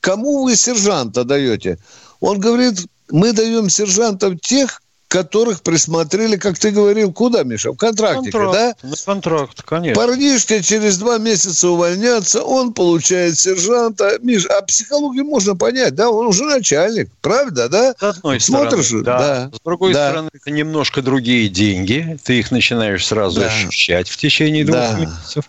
Кому 0.00 0.44
вы 0.44 0.56
сержанта 0.56 1.24
даете? 1.24 1.78
Он 2.20 2.40
говорит, 2.40 2.86
мы 3.10 3.32
даем 3.32 3.68
сержантов 3.68 4.40
тех, 4.40 4.80
которых 5.14 5.62
присмотрели, 5.62 6.34
как 6.34 6.58
ты 6.58 6.72
говорил, 6.72 7.12
куда, 7.12 7.44
Миша? 7.44 7.70
В 7.70 7.76
контрактике, 7.76 8.32
контракт, 8.32 8.78
да? 8.82 8.88
На 8.88 8.96
контракт, 8.96 9.62
конечно. 9.62 9.94
Парнишки 9.94 10.60
через 10.60 10.98
два 10.98 11.18
месяца 11.18 11.68
увольнятся, 11.68 12.42
он 12.42 12.72
получает 12.72 13.38
сержанта. 13.38 14.18
Миш, 14.22 14.44
а 14.46 14.60
психологию 14.62 15.24
можно 15.24 15.54
понять, 15.54 15.94
да? 15.94 16.10
Он 16.10 16.26
уже 16.26 16.42
начальник, 16.42 17.10
правда, 17.20 17.68
да? 17.68 17.94
С 17.96 18.02
одной 18.02 18.40
Смотришь, 18.40 18.86
стороны, 18.86 19.04
да. 19.04 19.18
да. 19.18 19.50
С 19.56 19.60
другой 19.60 19.92
да. 19.92 20.08
стороны, 20.08 20.30
это 20.32 20.50
немножко 20.50 21.00
другие 21.00 21.48
деньги. 21.48 22.18
Ты 22.24 22.40
их 22.40 22.50
начинаешь 22.50 23.06
сразу 23.06 23.38
да. 23.38 23.46
ощущать 23.46 24.08
в 24.08 24.16
течение 24.16 24.64
двух 24.64 24.78
да. 24.78 24.98
месяцев. 24.98 25.44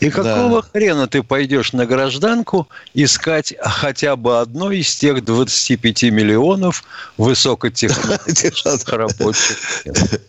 И 0.00 0.10
какого 0.10 0.62
да. 0.62 0.68
хрена 0.72 1.06
ты 1.06 1.22
пойдешь 1.22 1.72
на 1.72 1.86
гражданку 1.86 2.68
искать 2.92 3.54
хотя 3.60 4.16
бы 4.16 4.40
одно 4.40 4.70
из 4.70 4.94
тех 4.94 5.24
25 5.24 6.04
миллионов 6.04 6.84
высокотехнологичных 7.16 8.86
рабочих? 8.88 9.58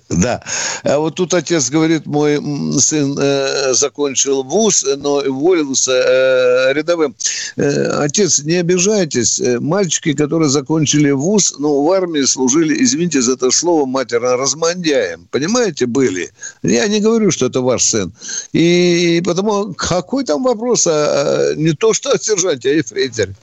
Да. 0.09 0.41
А 0.83 0.99
вот 0.99 1.15
тут 1.15 1.33
отец 1.33 1.69
говорит, 1.69 2.05
мой 2.05 2.39
сын 2.79 3.17
э, 3.19 3.73
закончил 3.73 4.43
вуз, 4.43 4.85
но 4.97 5.15
уволился 5.17 5.91
э, 5.91 6.73
рядовым. 6.73 7.15
Э, 7.57 8.03
отец, 8.03 8.39
не 8.39 8.55
обижайтесь. 8.55 9.41
Мальчики, 9.59 10.13
которые 10.13 10.49
закончили 10.49 11.11
вуз, 11.11 11.55
ну, 11.57 11.83
в 11.83 11.91
армии 11.91 12.23
служили, 12.23 12.81
извините 12.83 13.21
за 13.21 13.33
это 13.33 13.51
слово 13.51 13.85
матерно, 13.85 14.37
размандяем. 14.37 15.27
Понимаете, 15.31 15.85
были. 15.85 16.31
Я 16.63 16.87
не 16.87 16.99
говорю, 16.99 17.31
что 17.31 17.47
это 17.47 17.61
ваш 17.61 17.83
сын. 17.83 18.13
И 18.53 19.21
потому 19.25 19.73
какой 19.73 20.23
там 20.23 20.43
вопрос, 20.43 20.87
а, 20.87 21.53
не 21.55 21.73
то 21.73 21.93
что 21.93 22.11
о 22.11 22.17
сержанте, 22.17 22.69
а 22.69 22.73
ефрейторе. 22.73 23.33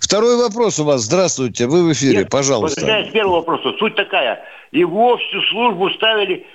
Второй 0.00 0.36
вопрос 0.36 0.78
у 0.80 0.84
вас. 0.84 1.02
Здравствуйте, 1.02 1.66
вы 1.66 1.84
в 1.84 1.92
эфире, 1.92 2.18
Нет, 2.18 2.30
пожалуйста. 2.30 2.80
Возвращаясь 2.80 3.10
к 3.10 3.12
первому 3.12 3.36
вопросу, 3.36 3.72
суть 3.78 3.94
такая. 3.94 4.42
Его 4.72 5.16
всю 5.18 5.42
службу 5.50 5.90
ставили 5.90 6.46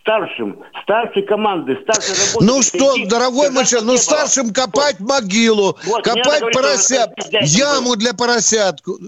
старшим, 0.00 0.58
старшей 0.82 1.22
команды, 1.22 1.78
старшей 1.82 2.14
работы. 2.26 2.44
Ну 2.44 2.62
что, 2.62 2.94
дорогой 3.06 3.50
мальчик, 3.50 3.80
ну 3.82 3.96
старшим 3.96 4.52
копать 4.52 4.96
вот. 4.98 5.08
могилу, 5.08 5.78
вот, 5.84 6.04
копать 6.04 6.42
поросят, 6.52 7.10
яму 7.42 7.96
для 7.96 8.12
поросятку. 8.12 8.98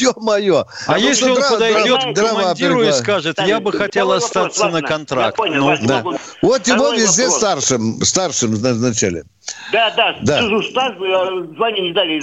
Ё-моё. 0.00 0.64
А, 0.86 0.94
а 0.94 0.98
если 0.98 1.30
он 1.30 1.36
подойдет 1.36 2.00
к 2.02 2.14
командиру 2.14 2.82
и 2.82 2.92
скажет, 2.92 3.38
я 3.46 3.60
бы 3.60 3.72
хотел 3.72 4.12
остаться 4.12 4.68
на 4.68 4.82
контракт. 4.82 5.38
Ну, 5.38 5.74
да. 5.82 6.04
Вот 6.42 6.66
его 6.66 6.92
везде 6.92 7.28
старшим, 7.28 8.00
старшим 8.02 8.52
назначали. 8.52 9.24
Да, 9.72 9.92
да, 9.96 10.16
да. 10.22 10.62
стаж, 10.62 10.92
э, 11.00 11.54
звание 11.56 11.88
не 11.88 11.92
дали. 11.92 12.20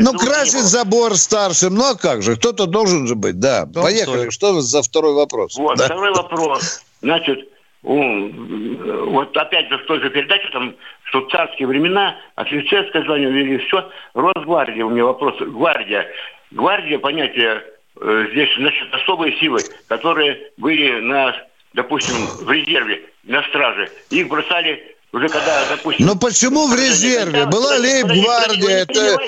Ну, 0.00 0.12
красить 0.12 0.62
забор 0.62 1.16
старшим, 1.16 1.74
ну 1.74 1.90
а 1.90 1.94
как 1.96 2.22
же, 2.22 2.36
кто-то 2.36 2.66
должен 2.66 3.06
же 3.06 3.14
быть, 3.14 3.40
да. 3.40 3.66
Поехали, 3.66 4.30
что 4.30 4.60
за 4.60 4.82
второй 4.82 5.14
вопрос? 5.14 5.56
Вот, 5.56 5.80
второй 5.80 6.12
вопрос. 6.12 6.82
Значит, 7.02 7.40
вот 7.82 9.36
опять 9.36 9.68
же 9.68 9.78
в 9.78 9.86
той 9.86 10.00
же 10.00 10.10
передаче, 10.10 10.48
там, 10.52 10.74
что 11.04 11.20
в 11.20 11.30
царские 11.30 11.66
времена, 11.66 12.14
офицерское 12.34 13.02
звание 13.04 13.30
ввели, 13.30 13.58
все, 13.66 13.88
Росгвардия, 14.14 14.84
у 14.84 14.90
меня 14.90 15.04
вопрос, 15.04 15.34
гвардия. 15.40 16.06
Гвардия, 16.50 16.98
понятие 16.98 17.62
э, 18.00 18.26
здесь, 18.32 18.48
значит, 18.58 18.92
особые 18.92 19.38
силы, 19.38 19.60
которые 19.88 20.50
были 20.56 21.00
на, 21.00 21.34
допустим, 21.74 22.14
в 22.44 22.50
резерве, 22.50 23.02
на 23.24 23.42
страже. 23.44 23.90
Их 24.10 24.28
бросали 24.28 24.96
уже 25.12 25.28
когда, 25.28 25.68
допустим... 25.68 26.06
Но 26.06 26.16
почему 26.16 26.68
в 26.68 26.74
резерве? 26.74 27.46
Была 27.46 27.76
лейб-гвардия, 27.76 28.82
это... 28.82 29.18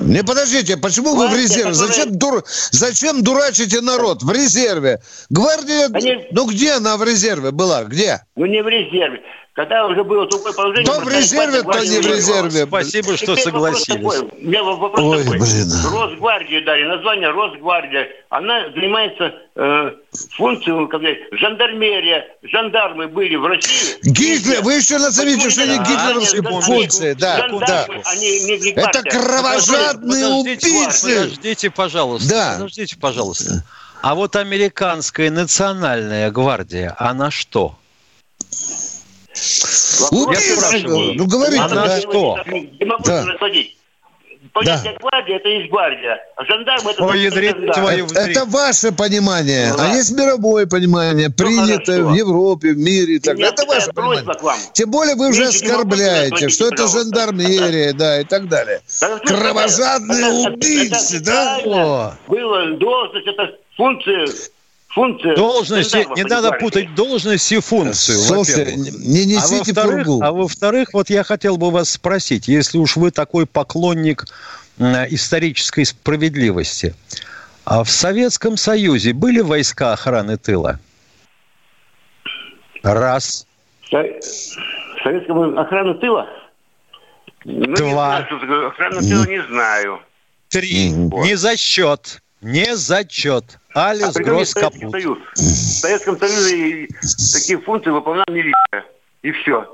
Не 0.00 0.24
подождите, 0.24 0.78
почему 0.78 1.14
вы 1.14 1.26
в 1.26 1.30
Гвардия, 1.30 1.42
резерве? 1.42 1.72
которая- 1.72 1.88
Зачем, 1.92 2.18
дур... 2.18 2.42
Зачем 2.46 3.22
дурачите 3.22 3.80
народ? 3.82 4.22
В 4.22 4.32
резерве. 4.32 5.00
Гвардия, 5.28 5.88
Они- 5.92 6.26
ну 6.32 6.46
где 6.46 6.72
она 6.72 6.96
в 6.96 7.04
резерве 7.04 7.50
была? 7.50 7.84
Где? 7.84 8.22
Ну 8.34 8.46
не 8.46 8.62
в 8.62 8.68
резерве. 8.68 9.22
Когда 9.58 9.86
уже 9.86 10.04
было 10.04 10.24
такое 10.28 10.52
положение... 10.52 10.86
То 10.86 11.00
в 11.00 11.08
резерве, 11.08 11.64
то 11.64 11.80
не 11.84 11.98
в 11.98 12.06
резерве. 12.06 12.64
Спасибо, 12.64 13.16
что 13.16 13.34
Теперь 13.34 13.52
вопрос 13.52 13.82
согласились. 13.82 14.14
такой. 14.14 14.20
У 14.20 14.46
меня 14.46 14.62
вопрос 14.62 15.00
Ой, 15.00 15.24
такой. 15.24 15.38
блин. 15.40 15.68
Росгвардии 15.92 16.64
дали, 16.64 16.84
название 16.84 17.30
Росгвардия. 17.30 18.06
Она 18.28 18.70
занимается 18.70 19.34
э, 19.56 19.90
функцией, 20.36 20.86
как 20.86 21.00
сказать, 21.00 21.18
жандармерия. 21.32 22.24
Жандармы 22.44 23.08
были 23.08 23.34
в 23.34 23.46
России. 23.46 23.96
Гитлер, 24.04 24.62
вы 24.62 24.74
еще 24.74 24.96
назовите, 24.98 25.50
что 25.50 25.62
они 25.64 25.76
гитлеровские 25.78 26.42
Они 26.46 26.60
функции. 26.60 27.14
Да, 27.14 27.38
жандармы, 27.38 27.66
да. 27.66 27.86
они 28.12 28.70
Это 28.70 29.02
кровожадные 29.02 30.24
Подождите, 30.24 30.68
убийцы. 30.68 31.14
Подождите, 31.16 31.70
пожалуйста. 31.70 32.30
Да. 32.30 32.52
Подождите, 32.58 32.96
пожалуйста. 32.96 33.64
А 34.02 34.14
вот 34.14 34.36
американская 34.36 35.32
национальная 35.32 36.30
гвардия, 36.30 36.94
она 36.96 37.32
что? 37.32 37.74
Спрашиваю. 39.38 41.14
Ну 41.14 41.26
говорите, 41.26 41.62
Она 41.62 41.86
да. 41.86 42.00
что? 42.00 42.38
Не 42.46 42.84
могу 42.84 43.04
Да. 43.04 43.24
Понятие 44.52 44.96
гвардия 45.00 45.36
это 45.36 45.48
есть 45.48 45.70
гвардия, 45.70 46.18
а 46.36 46.44
жандарм 46.44 46.88
это... 46.88 47.04
Ой, 47.04 47.30
твою 47.72 48.06
Это, 48.06 48.20
это 48.20 48.44
ваше 48.46 48.92
понимание, 48.92 49.68
Ну, 49.68 49.74
а 49.74 49.78
да. 49.78 49.94
есть 49.94 50.12
мировое 50.12 50.66
понимание, 50.66 51.28
принятое 51.30 51.98
хорошо. 51.98 52.08
в 52.08 52.14
Европе, 52.14 52.72
в 52.72 52.78
мире 52.78 53.16
и 53.16 53.18
так 53.18 53.36
далее. 53.36 53.52
Это 53.52 53.66
ваше 53.66 53.92
понимание. 53.92 54.34
к 54.34 54.42
вам. 54.42 54.58
Тем 54.72 54.90
более 54.90 55.16
вы 55.16 55.28
уже 55.30 55.44
оскорбляете, 55.46 56.48
что 56.48 56.68
это 56.68 56.88
жандармерия, 56.88 57.92
да, 57.92 58.20
и 58.20 58.24
так 58.24 58.48
далее. 58.48 58.80
Да, 59.00 59.08
ну, 59.08 59.36
Кровожадные 59.36 60.50
убийцы, 60.50 61.20
да? 61.20 62.16
Было 62.26 62.72
должность, 62.78 63.26
это 63.26 63.54
функция, 63.76 64.26
функция. 64.98 65.36
Должность, 65.36 65.92
жандарма, 65.92 66.16
не 66.16 66.22
надо 66.24 66.52
путать 66.52 66.94
должность 66.94 67.52
и 67.52 67.60
функцию, 67.60 68.18
Слушайте, 68.18 68.64
во-первых. 68.64 69.00
не 69.06 69.20
А 69.22 69.24
несите 69.26 69.72
во-вторых, 69.72 70.06
пургу. 70.06 70.22
а 70.24 70.32
во-вторых, 70.32 70.88
вот 70.92 71.10
я 71.10 71.22
хотел 71.24 71.56
бы 71.56 71.70
вас 71.70 71.90
спросить, 71.90 72.48
если 72.48 72.78
уж 72.78 72.96
вы 72.96 73.10
такой 73.10 73.46
поклонник 73.46 74.24
исторической 74.78 75.84
справедливости, 75.84 76.94
а 77.64 77.84
в 77.84 77.90
Советском 77.90 78.56
Союзе 78.56 79.12
были 79.12 79.40
войска 79.40 79.92
охраны 79.92 80.36
тыла? 80.36 80.78
Раз. 82.82 83.46
Со- 83.90 84.04
Советскому 85.02 85.58
охрану 85.58 85.94
тыла? 85.98 86.26
Ну, 87.44 87.66
не 87.66 87.74
Два. 87.74 88.26
знаю, 88.28 88.72
тыла 89.00 89.26
не 89.26 89.42
знаю. 89.48 90.00
Три. 90.48 90.90
Мгм. 90.92 91.22
Не 91.22 91.34
за 91.36 91.56
счет. 91.56 92.20
Не 92.40 92.76
за 92.76 93.08
счет. 93.08 93.44
Алис 93.86 94.16
А 94.16 94.22
Гросс 94.22 94.54
Капут. 94.54 94.90
Союз? 94.90 95.18
В 95.34 95.38
Советском 95.38 96.18
Союзе 96.18 96.88
такие 97.32 97.58
функции 97.60 97.90
выполняла 97.90 98.26
милиция. 98.28 98.84
И 99.22 99.30
все. 99.32 99.66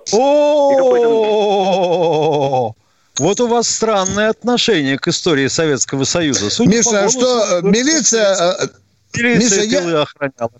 О, 1.04 2.74
вот 3.18 3.40
у 3.40 3.46
вас 3.46 3.68
странное 3.68 4.30
отношение 4.30 4.98
к 4.98 5.08
истории 5.08 5.46
Советского 5.48 6.04
Союза. 6.04 6.50
Судя 6.50 6.70
по 6.70 6.76
Миша, 6.76 7.04
а 7.04 7.08
что, 7.08 7.44
э, 7.44 7.60
вы- 7.62 7.70
милиция, 7.70 8.34
э, 8.34 8.68
Милиция 9.16 9.64
Миша, 9.66 9.80
я- 9.88 10.02
охраняла. 10.02 10.50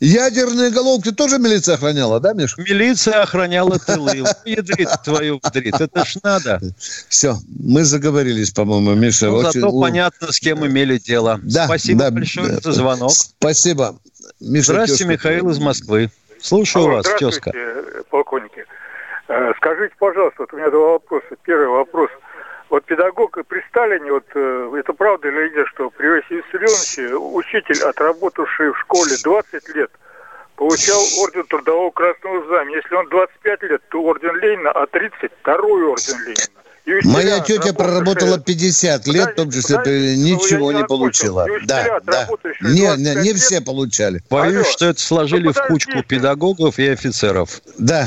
Ядерные 0.00 0.70
головки 0.70 1.10
тоже 1.12 1.38
милиция 1.38 1.74
охраняла, 1.76 2.20
да, 2.20 2.32
Миша? 2.32 2.54
Милиция 2.60 3.22
охраняла 3.22 3.78
тылы. 3.78 4.24
Ядрит 4.44 4.88
твою 5.04 5.40
вдрит. 5.42 5.80
Это 5.80 6.04
ж 6.04 6.16
надо. 6.22 6.60
Все, 7.08 7.36
мы 7.58 7.84
заговорились, 7.84 8.50
по-моему, 8.50 8.94
Миша. 8.94 9.26
Ну, 9.26 9.36
очень- 9.36 9.60
зато 9.60 9.70
у- 9.70 9.80
понятно, 9.80 10.32
с 10.32 10.38
кем 10.38 10.66
имели 10.66 10.98
дело. 10.98 11.40
Да, 11.42 11.64
Спасибо 11.66 12.00
да, 12.00 12.10
большое 12.10 12.48
да. 12.48 12.60
за 12.62 12.72
звонок. 12.72 13.12
Спасибо. 13.12 13.96
Миша 14.40 14.72
Здравствуйте, 14.72 15.04
Тёшка. 15.04 15.12
Михаил 15.12 15.50
из 15.50 15.58
Москвы. 15.58 16.10
Слушаю 16.40 16.84
Алло, 16.84 16.94
вас, 16.96 17.06
здравствуйте, 17.06 17.36
тезка. 17.36 17.52
э, 17.54 18.02
полковники. 18.10 18.64
Э, 19.28 19.52
Скажите, 19.56 19.94
пожалуйста, 19.98 20.36
вот 20.42 20.52
у 20.52 20.56
меня 20.56 20.70
два 20.70 20.92
вопроса. 20.92 21.26
Первый 21.44 21.68
вопрос. 21.68 22.10
Вот 22.68 22.84
педагог 22.84 23.38
при 23.46 23.60
Сталине, 23.68 24.10
вот 24.10 24.24
э, 24.34 24.72
это 24.78 24.92
правда 24.92 25.28
или 25.28 25.54
нет, 25.54 25.68
что 25.68 25.90
при 25.90 26.06
Иосифе 26.06 26.42
Виссарионовиче 26.58 27.14
учитель, 27.14 27.82
отработавший 27.84 28.72
в 28.72 28.78
школе 28.80 29.12
20 29.22 29.68
лет, 29.76 29.90
получал 30.56 31.00
орден 31.22 31.44
Трудового 31.44 31.90
Красного 31.90 32.44
Знамени. 32.46 32.76
Если 32.76 32.94
он 32.94 33.08
25 33.08 33.62
лет, 33.62 33.82
то 33.88 34.02
орден 34.02 34.34
Ленина, 34.36 34.72
а 34.72 34.86
30– 34.86 35.30
второй 35.40 35.84
орден 35.84 36.18
Ленина. 36.24 36.65
Учителя, 36.86 37.12
Моя 37.12 37.40
тетя 37.40 37.72
проработала 37.72 38.38
50 38.38 39.06
лет, 39.08 39.32
в 39.32 39.34
том 39.34 39.50
числе 39.50 39.76
подождите, 39.78 40.16
ничего 40.18 40.66
ну, 40.66 40.70
не 40.70 40.78
не 40.82 40.84
получила. 40.86 41.44
Да, 41.64 41.98
да. 42.04 42.28
Не, 42.60 42.80
не, 42.96 43.14
25 43.14 43.24
не 43.24 43.32
все 43.34 43.60
получали. 43.60 44.22
Боюсь, 44.30 44.54
Алло. 44.66 44.72
что 44.72 44.86
это 44.86 45.00
сложили 45.00 45.46
Ну, 45.46 45.52
в 45.52 45.66
кучку 45.66 45.90
подождите. 45.90 46.02
педагогов 46.08 46.78
и 46.78 46.86
офицеров. 46.88 47.60
Да, 47.76 48.06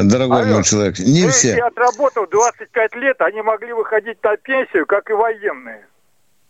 э, 0.00 0.02
дорогой 0.02 0.42
Алло. 0.42 0.54
мой 0.56 0.64
человек, 0.64 0.98
не 0.98 1.24
Ну, 1.24 1.30
все. 1.30 1.48
если 1.48 1.60
отработав 1.60 2.28
25 2.28 2.94
лет, 2.96 3.16
они 3.20 3.40
могли 3.40 3.72
выходить 3.72 4.22
на 4.22 4.36
пенсию, 4.36 4.84
как 4.84 5.08
и 5.08 5.14
военные. 5.14 5.86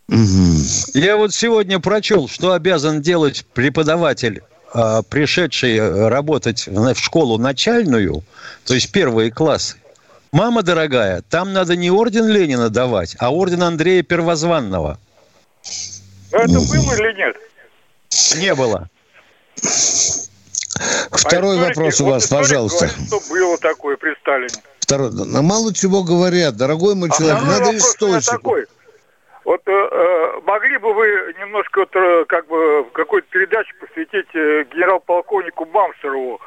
Мгм. 0.09 0.57
Я 0.95 1.15
вот 1.15 1.33
сегодня 1.33 1.79
прочел, 1.79 2.27
что 2.27 2.51
обязан 2.51 3.01
делать 3.01 3.45
преподаватель, 3.53 4.41
а, 4.73 5.01
пришедший 5.03 5.77
э, 5.77 6.07
работать 6.09 6.67
в 6.67 6.93
в 6.93 6.99
школу 6.99 7.37
начальную, 7.37 8.23
то 8.65 8.73
есть 8.73 8.91
первые 8.91 9.31
классы. 9.31 9.77
Мама 10.31 10.61
дорогая, 10.61 11.23
там 11.29 11.53
надо 11.53 11.75
не 11.75 11.89
орден 11.89 12.27
Ленина 12.27 12.69
давать, 12.69 13.15
а 13.19 13.33
орден 13.33 13.63
Андрея 13.63 14.03
Первозванного. 14.03 14.99
Но 16.31 16.37
это 16.37 16.53
было 16.53 16.93
или 16.93 17.17
нет? 17.17 17.35
Не 18.37 18.53
было. 18.53 18.89
Второй 21.11 21.57
А 21.57 21.71
историки- 21.71 21.77
вопрос 21.77 22.01
у 22.01 22.05
вот 22.05 22.11
вас, 22.11 22.23
историк 22.25 22.43
пожалуйста. 22.47 22.85
говорит, 22.87 23.07
что 23.07 23.19
было 23.33 23.57
такое 23.57 23.97
при 23.97 24.15
Сталине. 24.21 24.49
Второй. 24.79 25.09
Ну, 25.11 25.41
мало 25.41 25.73
чего 25.73 26.03
говорят, 26.03 26.55
дорогой 26.55 26.95
мой 26.95 27.09
А 27.11 27.17
человек. 27.17 27.41
Надо 27.43 27.77
источник. 27.77 28.41
Вот 29.45 29.61
э, 29.65 29.71
э, 29.71 30.41
могли 30.45 30.77
бы 30.77 30.93
вы 30.93 31.07
немножко 31.39 31.79
вот, 31.79 31.95
э, 31.95 32.25
как 32.27 32.47
бы 32.47 32.83
в 32.83 32.91
какой-то 32.91 33.27
передаче 33.31 33.71
посвятить 33.79 34.27
э, 34.35 34.63
генерал-полковнику 34.71 35.65
Бамсерову 35.65 36.39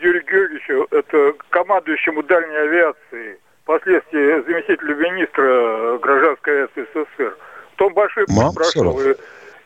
Юрию 0.00 0.24
Георгиевичу, 0.24 0.86
это 0.90 1.32
командующему 1.50 2.22
дальней 2.22 2.56
авиации, 2.56 3.38
впоследствии 3.64 4.42
заместителю 4.46 4.96
министра 4.96 5.44
э, 5.44 5.98
гражданской 6.02 6.52
авиации 6.54 6.86
СССР. 6.94 7.36
В 7.74 7.78
том 7.78 7.94
большой 7.94 8.24
Мамсуров? 8.28 8.54
прошел. 8.54 9.00
И, 9.00 9.10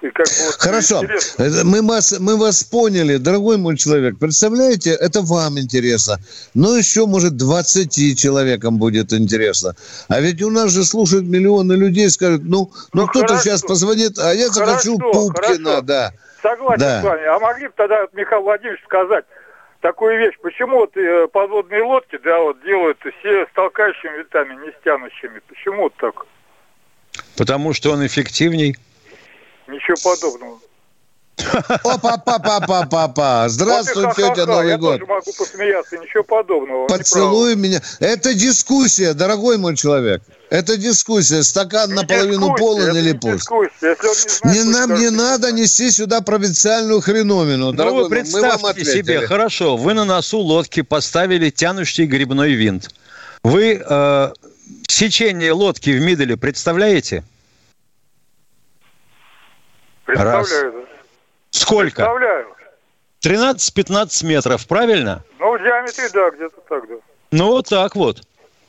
и 0.07 0.11
как 0.11 0.27
бы 0.27 0.33
вот 0.47 0.55
Хорошо, 0.59 1.03
интересно. 1.05 1.43
Это 1.45 1.65
мы 1.65 1.83
вас, 1.87 2.19
мы 2.19 2.37
вас 2.37 2.65
поняли, 2.65 3.17
дорогой 3.19 3.57
мой 3.59 3.77
человек. 3.77 4.19
Представляете, 4.19 4.91
это 4.91 5.21
вам 5.23 5.59
интересно. 5.59 6.17
Но 6.55 6.77
еще, 6.77 7.07
может, 7.07 7.37
20 7.37 8.19
человекам 8.19 8.79
будет 8.79 9.13
интересно. 9.13 9.75
А 10.09 10.21
ведь 10.21 10.43
у 10.43 10.51
нас 10.51 10.71
же 10.73 10.85
слушают 10.85 11.25
миллионы 11.25 11.75
людей, 11.75 12.11
скажут, 12.11 12.43
ну, 12.45 12.71
ну, 12.93 13.03
Ну, 13.03 13.07
кто-то 13.09 13.39
сейчас 13.39 13.63
позвонит, 13.63 14.19
а 14.19 14.33
я 14.35 14.49
захочу 14.49 14.99
Хорошо, 14.99 15.13
Пупкина, 15.13 15.65
хорошо. 15.71 15.83
да. 15.83 16.13
Согласен 16.43 16.81
Да. 16.81 17.01
с 17.01 17.05
вами. 17.05 17.25
А 17.27 17.39
могли 17.39 17.69
бы 17.69 17.73
тогда 17.77 18.05
Михаил 18.15 18.43
Владимирович 18.43 18.83
сказать 18.85 19.25
такую 19.83 20.19
вещь, 20.19 20.39
почему 20.41 20.79
вот 20.79 20.97
э, 20.97 21.29
подводные 21.29 21.83
лодки, 21.83 22.19
да, 22.25 22.39
вот 22.39 22.63
делают 22.65 22.99
все 23.01 23.45
с 23.45 23.49
толкающими 23.55 24.19
винтами, 24.19 24.55
не 24.65 24.71
с 24.71 24.75
тянущими. 24.83 25.41
Почему 25.47 25.83
вот 25.83 25.95
так? 25.97 26.25
Потому 27.37 27.75
что 27.75 27.91
он 27.91 28.07
эффективней. 28.07 28.77
Ничего 29.67 29.97
подобного. 30.03 30.59
Опа-па-па-па-па-па. 31.39 33.49
Здравствуй, 33.49 34.05
Вот 34.05 34.13
и 34.13 34.17
тетя, 34.17 34.29
ха-ха-ха, 34.35 34.53
Новый 34.53 34.69
я 34.69 34.79
год. 34.79 35.01
тоже 35.01 35.07
могу 35.07 35.33
посмеяться, 35.33 35.99
ничего 35.99 36.23
подобного. 36.23 36.87
Поцелуй 36.87 37.57
меня. 37.57 37.81
Это 38.01 38.35
дискуссия, 38.35 39.15
дорогой 39.15 39.59
мой 39.59 39.77
человек. 39.77 40.23
Это 40.51 40.77
дискуссия. 40.77 41.43
Стакан 41.43 41.91
Не 41.91 41.97
наполовину 41.97 42.55
полон 42.55 42.97
или 42.97 43.13
пуст. 43.13 43.51
не 43.51 43.89
Не 43.89 43.95
пусть 43.95 44.45
нам 44.45 44.95
не 44.95 45.11
надо 45.11 45.51
нести 45.53 45.91
сюда 45.91 46.21
провинциальную 46.21 47.01
хреновину. 47.01 47.67
Ну, 47.67 47.73
Дорогой 47.73 48.05
вы 48.05 48.09
мой, 48.11 48.25
мы 48.25 48.41
вам 48.43 48.51
представьте 48.61 48.85
себе, 48.85 49.27
хорошо, 49.27 49.77
вы 49.77 49.95
на 49.95 50.05
носу 50.05 50.39
лодки 50.39 50.83
поставили 50.83 51.51
тянущий 51.51 52.05
грибной 52.05 52.53
винт. 52.53 52.91
Вы 53.43 53.83
э, 53.85 54.33
сечение 54.87 55.53
лодки 55.53 55.91
в 55.91 56.01
Миделе 56.03 56.37
представляете? 56.37 57.25
Представляю. 60.05 60.73
да. 60.73 60.82
Сколько? 61.53 62.03
Представляю. 62.03 62.47
13-15 63.25 64.27
метров, 64.27 64.67
правильно? 64.67 65.23
Ну, 65.39 65.57
в 65.57 65.63
диаметре, 65.63 66.09
да, 66.13 66.31
где-то 66.31 66.61
так, 66.69 66.89
да. 66.89 66.95
Ну, 67.31 67.47
вот 67.49 67.69
так 67.69 67.95
вот. 67.95 68.23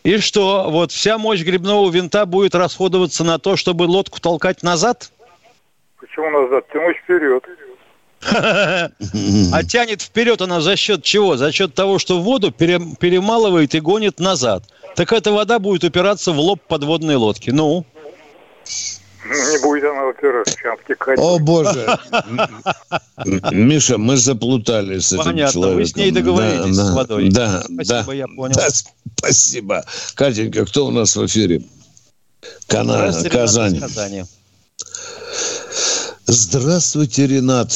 И 0.03 0.17
что, 0.19 0.69
вот 0.69 0.91
вся 0.91 1.17
мощь 1.17 1.41
грибного 1.41 1.89
винта 1.89 2.25
будет 2.25 2.53
расходоваться 2.53 3.23
на 3.23 3.39
то, 3.39 3.55
чтобы 3.55 3.83
лодку 3.83 4.19
толкать 4.19 4.61
назад? 4.61 5.11
Почему 5.97 6.29
назад? 6.29 6.65
Тянуть 6.71 6.97
вперед. 6.97 7.43
А 9.53 9.63
тянет 9.63 10.01
вперед 10.01 10.41
она 10.41 10.61
за 10.61 10.77
счет 10.77 11.03
чего? 11.03 11.35
За 11.35 11.51
счет 11.51 11.73
того, 11.73 11.99
что 11.99 12.21
воду 12.21 12.51
пере- 12.51 12.79
перемалывает 12.99 13.75
и 13.75 13.81
гонит 13.81 14.19
назад. 14.19 14.63
Так 14.95 15.11
эта 15.11 15.31
вода 15.31 15.59
будет 15.59 15.83
упираться 15.83 16.31
в 16.31 16.39
лоб 16.39 16.61
подводной 16.67 17.15
лодки. 17.15 17.49
Ну, 17.49 17.85
Ну, 19.25 19.51
не 19.51 19.57
будет 19.61 19.83
она 19.85 20.43
сейчас 20.45 20.79
втекать. 20.83 21.17
О, 21.19 21.39
боже. 21.39 21.97
М- 23.25 23.41
Миша, 23.67 23.97
мы 23.97 24.17
заплутались 24.17 25.07
с 25.07 25.13
этим 25.13 25.23
Понятно, 25.23 25.59
вы 25.61 25.65
человеком. 25.67 25.85
с 25.85 25.95
ней 25.95 26.11
договорились, 26.11 26.75
Да, 26.77 26.83
с 26.83 26.87
да, 26.89 26.93
водой. 26.95 27.29
Да, 27.29 27.61
Спасибо, 27.63 28.03
да. 28.05 28.13
я 28.13 28.27
понял. 28.27 28.55
Да, 28.55 28.67
спасибо. 29.17 29.85
Катенька, 30.15 30.65
кто 30.65 30.87
у 30.87 30.91
нас 30.91 31.15
в 31.15 31.25
эфире? 31.25 31.63
Кана- 32.67 33.11
Здравствуйте, 33.11 33.19
Ренат 33.19 33.25
из 33.25 33.31
Казань. 33.31 33.79
Казани. 33.79 34.23
Здравствуйте, 36.25 37.27
Ренат. 37.27 37.71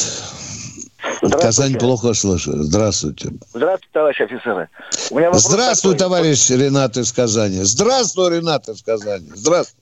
Казань 1.40 1.74
плохо 1.78 2.12
слышит. 2.14 2.54
Здравствуйте. 2.56 3.30
Здравствуйте, 3.54 3.88
товарищи 3.92 4.22
офицеры. 4.22 4.68
У 5.10 5.16
меня 5.18 5.28
вопрос 5.28 5.44
Здравствуй, 5.44 5.94
такой. 5.94 5.98
товарищ 6.16 6.50
Ренат 6.50 6.96
из 6.96 7.12
Казани. 7.12 7.62
Здравствуй, 7.62 8.36
Ренат 8.36 8.68
из 8.68 8.82
Казани. 8.82 9.26
Здравствуй. 9.34 9.80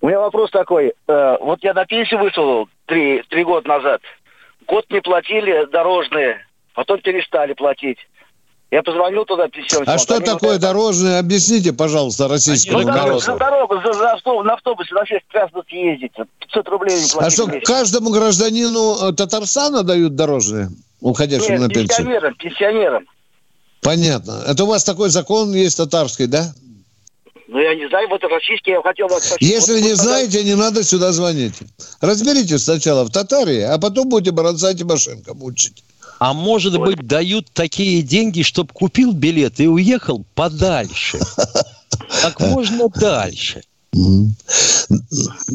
У 0.00 0.08
меня 0.08 0.20
вопрос 0.20 0.50
такой. 0.50 0.92
Э, 1.08 1.36
Вот 1.40 1.58
я 1.62 1.72
на 1.74 1.84
пенсию 1.86 2.20
вышел 2.20 2.68
три, 2.86 3.22
три 3.30 3.44
года 3.44 3.68
назад. 3.68 4.00
Год 4.66 4.84
не 4.90 5.00
платили 5.00 5.66
дорожные, 5.72 6.38
потом 6.74 7.00
перестали 7.00 7.52
платить. 7.54 7.98
Я 8.70 8.82
позвонил 8.82 9.24
туда 9.24 9.46
пенсионный 9.48 9.86
А 9.86 9.98
что 9.98 10.18
такое 10.20 10.52
вот 10.52 10.60
дорожное? 10.60 11.20
Объясните, 11.20 11.72
пожалуйста, 11.72 12.26
российскому 12.28 12.80
Ну, 12.80 12.84
дорогу, 12.92 13.18
за 13.20 13.32
народу. 13.34 13.38
дорогу, 13.38 13.80
за, 13.86 13.92
за 13.92 14.12
авто- 14.14 14.42
на 14.42 14.54
автобусе 14.54 14.94
на 14.94 15.06
6 15.06 15.22
раз 15.32 15.50
ездить. 15.70 16.12
500 16.40 16.68
рублей 16.68 16.96
не 16.96 17.04
А 17.04 17.14
платить. 17.14 17.32
что, 17.34 17.44
в 17.44 17.52
месяц. 17.52 17.68
каждому 17.68 18.10
гражданину 18.10 19.10
э, 19.10 19.12
Татарстана 19.12 19.84
дают 19.84 20.16
дорожные, 20.16 20.70
уходящему 21.00 21.58
на 21.58 21.64
Нет, 21.66 21.72
пенсию? 21.74 21.86
пенсионерам, 21.98 22.34
пенсионерам. 22.34 23.04
Понятно. 23.80 24.42
Это 24.48 24.64
у 24.64 24.66
вас 24.66 24.82
такой 24.82 25.10
закон 25.10 25.52
есть 25.52 25.76
татарский, 25.76 26.26
да? 26.26 26.46
Ну, 27.46 27.58
я 27.58 27.74
не 27.74 27.88
знаю, 27.88 28.08
вот 28.08 28.22
российский 28.24 28.70
я 28.70 28.80
хотел 28.82 29.08
вас 29.08 29.24
спросить. 29.24 29.48
Если 29.48 29.74
Вот- 29.74 29.82
не 29.82 29.90
вот 29.90 29.98
знаете, 29.98 30.44
не 30.44 30.54
надо 30.54 30.82
сюда 30.82 31.12
звонить. 31.12 31.54
Разберитесь 32.00 32.64
сначала 32.64 33.04
в 33.04 33.10
Татарии, 33.10 33.60
а 33.60 33.78
потом 33.78 34.08
будете 34.08 34.30
Баранца 34.30 34.72
Тимошенко 34.72 35.34
мучить. 35.34 35.84
А 36.18 36.32
может 36.32 36.78
быть, 36.78 37.06
дают 37.06 37.48
такие 37.52 38.02
деньги, 38.02 38.42
чтобы 38.42 38.72
купил 38.72 39.12
билет 39.12 39.60
и 39.60 39.68
уехал 39.68 40.24
подальше. 40.34 41.18
Как 42.22 42.40
можно 42.40 42.88
дальше. 42.88 43.62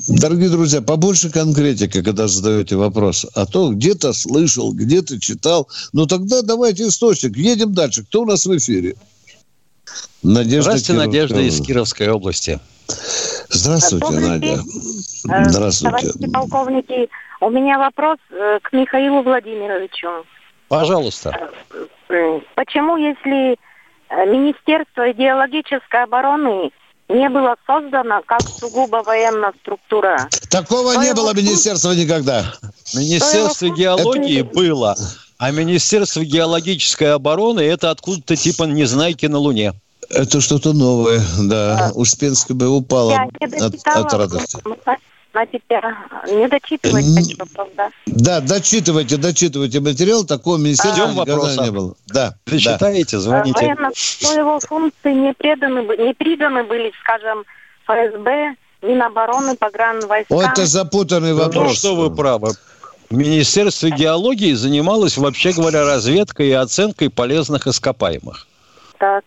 Дорогие 0.07 0.49
друзья, 0.49 0.81
побольше 0.81 1.29
конкретики, 1.29 2.01
когда 2.01 2.27
задаете 2.27 2.75
вопрос. 2.75 3.25
А 3.33 3.45
то 3.45 3.71
где-то 3.71 4.13
слышал, 4.13 4.71
где-то 4.73 5.19
читал. 5.19 5.67
Ну 5.91 6.05
тогда 6.05 6.41
давайте 6.41 6.87
источник. 6.87 7.35
Едем 7.35 7.73
дальше. 7.73 8.03
Кто 8.03 8.21
у 8.21 8.25
нас 8.25 8.45
в 8.45 8.57
эфире? 8.57 8.95
Надежда 10.23 10.71
Здравствуйте, 10.71 10.99
Надежда 10.99 11.39
из. 11.39 11.61
Кировской 11.61 12.09
области. 12.09 12.59
Здравствуйте, 13.49 14.05
Добрый 14.05 14.29
Надя. 14.29 14.39
день. 14.41 14.59
Э, 15.29 15.49
Здравствуйте. 15.49 15.97
Товарищи 15.97 16.31
полковники, 16.31 17.09
у 17.41 17.49
меня 17.49 17.77
вопрос 17.79 18.17
э, 18.31 18.59
к 18.61 18.73
Михаилу 18.73 19.21
Владимировичу. 19.21 20.07
Пожалуйста. 20.67 21.49
Почему, 22.55 22.97
если 22.97 23.53
э, 23.53 24.25
Министерство 24.25 25.11
идеологической 25.11 26.03
обороны 26.03 26.71
не 27.07 27.29
было 27.29 27.55
создано 27.65 28.21
как 28.25 28.41
сугубо 28.41 29.03
военная 29.03 29.53
структура? 29.61 30.27
Такого 30.49 30.93
не 30.93 31.07
его 31.07 31.15
было 31.15 31.33
министерства 31.33 31.91
никогда. 31.93 32.45
Министерство 32.93 33.65
его 33.65 33.75
геологии 33.75 34.41
функции- 34.41 34.69
было, 34.69 34.95
а 35.39 35.51
Министерство 35.51 36.23
геологической 36.23 37.13
обороны 37.13 37.61
это 37.61 37.91
откуда-то 37.91 38.35
типа 38.35 38.63
Незнайки 38.63 39.25
на 39.25 39.37
Луне. 39.37 39.73
Это 40.09 40.41
что-то 40.41 40.73
новое, 40.73 41.21
да. 41.39 41.91
Успенская 41.95 42.55
бы 42.55 42.67
упала 42.67 43.27
от, 43.39 43.75
от 43.85 44.13
радости. 44.13 44.57
ну, 44.65 44.75
значит, 45.31 45.61
не 46.27 46.47
дочитывать 46.47 47.05
хочу, 47.15 47.37
правда. 47.53 47.89
Да, 48.05 48.41
дочитывайте, 48.41 49.15
дочитывайте 49.15 49.79
материал. 49.79 50.25
Такого 50.25 50.57
министерства 50.57 51.05
Ждем 51.05 51.13
никогда 51.13 51.35
вопроса. 51.35 51.63
не 51.63 51.71
было. 51.71 51.95
Да, 52.07 52.13
да. 52.13 52.35
Прочитаете, 52.43 53.19
звоните. 53.19 53.65
Военно, 53.65 53.91
что 53.95 54.33
его 54.33 54.59
функции 54.59 55.13
не, 55.13 55.33
преданы, 55.33 55.81
не 56.05 56.13
приданы 56.15 56.63
были, 56.63 56.91
скажем, 57.01 57.45
ФСБ, 57.85 58.55
Минобороны, 58.81 59.55
погранвойскам. 59.55 60.37
О, 60.37 60.41
это 60.41 60.65
запутанный 60.65 61.31
Ну 61.31 61.39
вопрос. 61.39 61.77
что 61.77 61.95
вы 61.95 62.13
правы. 62.13 62.51
Министерство 63.09 63.89
геологии 63.89 64.53
занималось, 64.53 65.17
вообще 65.17 65.51
говоря, 65.51 65.83
разведкой 65.85 66.49
и 66.49 66.53
оценкой 66.53 67.09
полезных 67.09 67.65
ископаемых. 67.65 68.47
Так. 68.99 69.23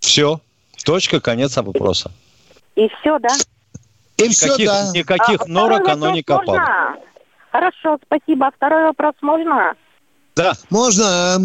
Все. 0.00 0.40
Точка, 0.84 1.20
конец 1.20 1.56
вопроса. 1.56 2.12
И 2.76 2.88
все, 3.00 3.18
да? 3.18 3.28
И 4.18 4.28
все, 4.28 4.46
Никаких, 4.46 4.66
да. 4.66 4.90
никаких 4.94 5.42
А 5.42 5.46
норок 5.48 5.80
второй 5.82 5.92
оно 5.92 6.10
не 6.12 6.22
копало. 6.22 6.58
можно? 6.58 6.96
Хорошо, 7.50 7.98
спасибо. 8.06 8.50
Второй 8.54 8.84
вопрос 8.84 9.14
можно? 9.20 9.74
Да. 10.36 10.52
Можно. 10.70 11.38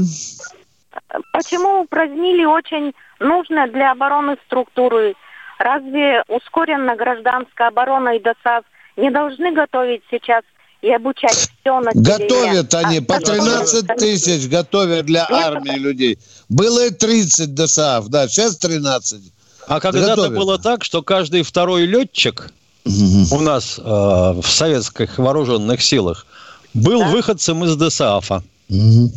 Почему 1.34 1.82
упразднили 1.82 2.43
очень 2.45 2.93
нужные 3.19 3.67
для 3.67 3.91
обороны 3.93 4.38
структуры? 4.45 5.15
Разве 5.58 6.23
ускоренно 6.27 6.95
гражданская 6.95 7.69
оборона 7.69 8.10
и 8.10 8.19
ДОСАВ 8.19 8.63
не 8.97 9.10
должны 9.10 9.51
готовить 9.54 10.04
сейчас 10.12 10.43
и 10.82 10.91
обучать 10.91 11.50
все 11.62 11.80
население? 11.80 12.17
Готовят 12.17 12.74
они 12.74 12.98
А, 12.98 13.02
по 13.02 13.20
готовят. 13.20 13.44
13 13.44 13.88
тысяч, 13.98 14.50
готовят 14.50 15.06
для 15.06 15.28
Нет. 15.30 15.32
армии 15.32 15.78
людей. 15.78 16.20
Было 16.50 16.88
и 16.88 16.89
30 16.89 17.54
ДСАФ, 17.54 18.08
да, 18.08 18.28
сейчас 18.28 18.58
13. 18.58 19.22
А 19.67 19.80
когда-то 19.80 20.30
было 20.30 20.58
так, 20.58 20.84
что 20.84 21.02
каждый 21.02 21.44
второй 21.44 21.86
летчик 21.86 22.52
у 22.84 23.39
нас 23.39 23.78
э, 23.78 23.82
в 23.84 24.44
советских 24.44 25.17
вооруженных 25.20 25.82
силах 25.84 26.26
был 26.74 27.04
выходцем 27.04 27.63
из 27.63 27.76
ДСАФа. 27.76 28.44
Мгм. 28.70 29.12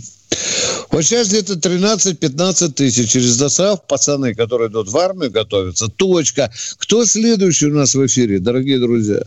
Вот 0.90 1.02
сейчас 1.02 1.28
где-то 1.28 1.54
13-15 1.54 2.72
тысяч 2.72 3.10
через 3.10 3.36
ДОСАФ, 3.36 3.86
пацаны, 3.86 4.34
которые 4.34 4.68
идут 4.68 4.88
в 4.88 4.96
армию, 4.96 5.30
готовятся. 5.30 5.88
Точка. 5.88 6.52
Кто 6.78 7.04
следующий 7.04 7.66
у 7.66 7.74
нас 7.74 7.94
в 7.94 8.06
эфире, 8.06 8.38
дорогие 8.38 8.78
друзья? 8.78 9.22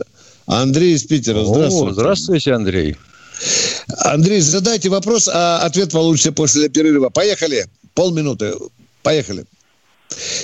Андрей 0.48 0.94
из 0.94 1.04
Питера. 1.04 1.44
Здравствуйте. 1.44 1.90
О, 1.90 1.92
здравствуйте, 1.92 2.52
Андрей. 2.54 2.96
Андрей, 3.98 4.40
задайте 4.40 4.88
вопрос, 4.88 5.28
а 5.30 5.58
ответ 5.58 5.92
получите 5.92 6.32
после 6.32 6.70
перерыва. 6.70 7.10
Поехали. 7.10 7.66
Полминуты. 7.92 8.54
Поехали. 9.02 9.44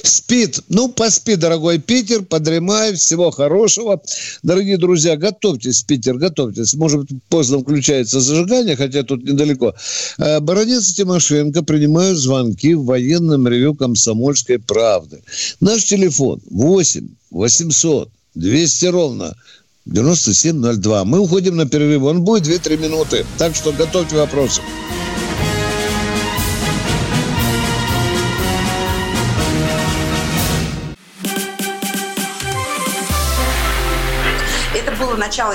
Спит. 0.03 0.61
Ну, 0.69 0.91
поспи, 0.91 1.37
дорогой 1.37 1.79
Питер, 1.79 2.23
подремай. 2.23 2.93
Всего 2.93 3.31
хорошего. 3.31 4.03
Дорогие 4.43 4.77
друзья, 4.77 5.17
готовьтесь, 5.17 5.83
Питер, 5.83 6.17
готовьтесь. 6.17 6.75
Может 6.75 7.01
быть, 7.01 7.23
поздно 7.31 7.61
включается 7.61 8.21
зажигание, 8.21 8.77
хотя 8.77 9.05
тут 9.05 9.25
недалеко. 9.25 9.75
Э, 10.19 10.41
Баронец 10.41 10.91
и 10.91 10.95
Тимошенко 10.97 11.63
принимают 11.63 12.19
звонки 12.19 12.75
в 12.75 12.85
военном 12.85 13.49
ревю 13.49 13.75
«Комсомольской 13.75 14.59
правды». 14.59 15.23
Наш 15.61 15.85
телефон 15.85 16.43
8 16.51 17.09
800 17.31 18.11
200 18.35 18.87
ровно 18.87 19.35
9702. 19.87 21.05
Мы 21.05 21.19
уходим 21.19 21.57
на 21.57 21.67
перерыв. 21.67 22.03
Он 22.05 22.23
будет 22.23 22.47
2-3 22.47 22.79
минуты. 22.79 23.27
Так 23.37 23.55
что 23.55 23.73
готовьте 23.73 24.17
вопросы. 24.17 24.63
Это 34.75 34.93
было 34.99 35.17
начало. 35.17 35.55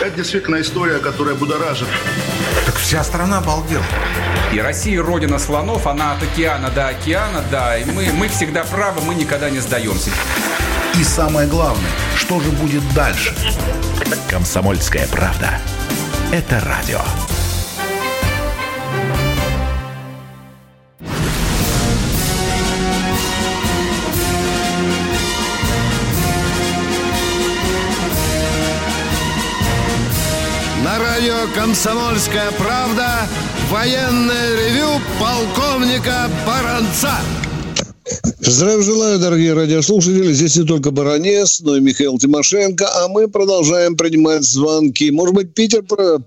Это 0.00 0.16
действительно 0.16 0.60
история, 0.60 0.98
которая 0.98 1.34
будоражит. 1.36 1.86
Так 2.66 2.74
вся 2.76 3.04
страна 3.04 3.38
обалдела. 3.38 3.84
И 4.52 4.58
Россия 4.58 5.00
родина 5.00 5.38
слонов, 5.38 5.86
она 5.86 6.14
от 6.14 6.22
океана 6.22 6.70
до 6.70 6.88
океана, 6.88 7.44
да. 7.50 7.78
И 7.78 7.84
мы, 7.84 8.10
мы 8.12 8.28
всегда 8.28 8.64
правы, 8.64 9.02
мы 9.02 9.14
никогда 9.14 9.50
не 9.50 9.60
сдаемся. 9.60 10.10
И 10.98 11.04
самое 11.04 11.46
главное, 11.48 11.90
что 12.16 12.40
же 12.40 12.50
будет 12.50 12.82
дальше? 12.94 13.34
Комсомольская 14.28 15.06
правда. 15.08 15.58
Это 16.32 16.60
радио. 16.60 17.00
На 30.84 30.98
радио 30.98 31.46
«Комсомольская 31.54 32.50
правда» 32.52 33.28
военное 33.70 34.56
ревю 34.56 35.00
полковника 35.20 36.28
Баранца. 36.46 37.14
Здравия 38.40 38.82
желаю, 38.82 39.18
дорогие 39.18 39.54
радиослушатели. 39.54 40.32
Здесь 40.32 40.56
не 40.56 40.64
только 40.64 40.90
Баранец, 40.90 41.60
но 41.60 41.76
и 41.76 41.80
Михаил 41.80 42.18
Тимошенко. 42.18 42.86
А 42.86 43.08
мы 43.08 43.28
продолжаем 43.28 43.96
принимать 43.96 44.42
звонки. 44.44 45.10
Может 45.10 45.34
быть, 45.34 45.54
Питер... 45.54 45.82
Про... 45.82 46.18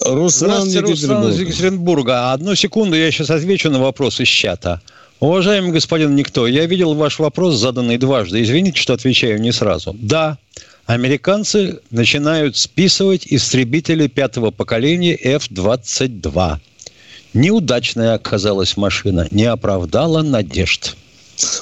Руслан 0.00 0.62
Руслан 0.62 0.68
из 0.68 0.74
Екатеринбург. 0.74 1.34
Екатеринбурга. 1.34 2.32
Одну 2.32 2.54
секунду, 2.54 2.96
я 2.96 3.10
сейчас 3.10 3.30
отвечу 3.30 3.70
на 3.70 3.80
вопрос 3.80 4.20
из 4.20 4.28
чата. 4.28 4.80
Уважаемый 5.20 5.70
господин 5.70 6.14
Никто, 6.14 6.46
я 6.46 6.66
видел 6.66 6.94
ваш 6.94 7.18
вопрос, 7.18 7.56
заданный 7.56 7.96
дважды. 7.96 8.42
Извините, 8.42 8.80
что 8.80 8.92
отвечаю 8.92 9.40
не 9.40 9.52
сразу. 9.52 9.96
Да, 9.98 10.38
американцы 10.84 11.80
начинают 11.90 12.56
списывать 12.56 13.26
истребители 13.26 14.08
пятого 14.08 14.50
поколения 14.50 15.16
F-22. 15.16 16.58
Неудачная 17.36 18.14
оказалась 18.14 18.78
машина, 18.78 19.28
не 19.30 19.44
оправдала 19.44 20.22
надежд. 20.22 20.96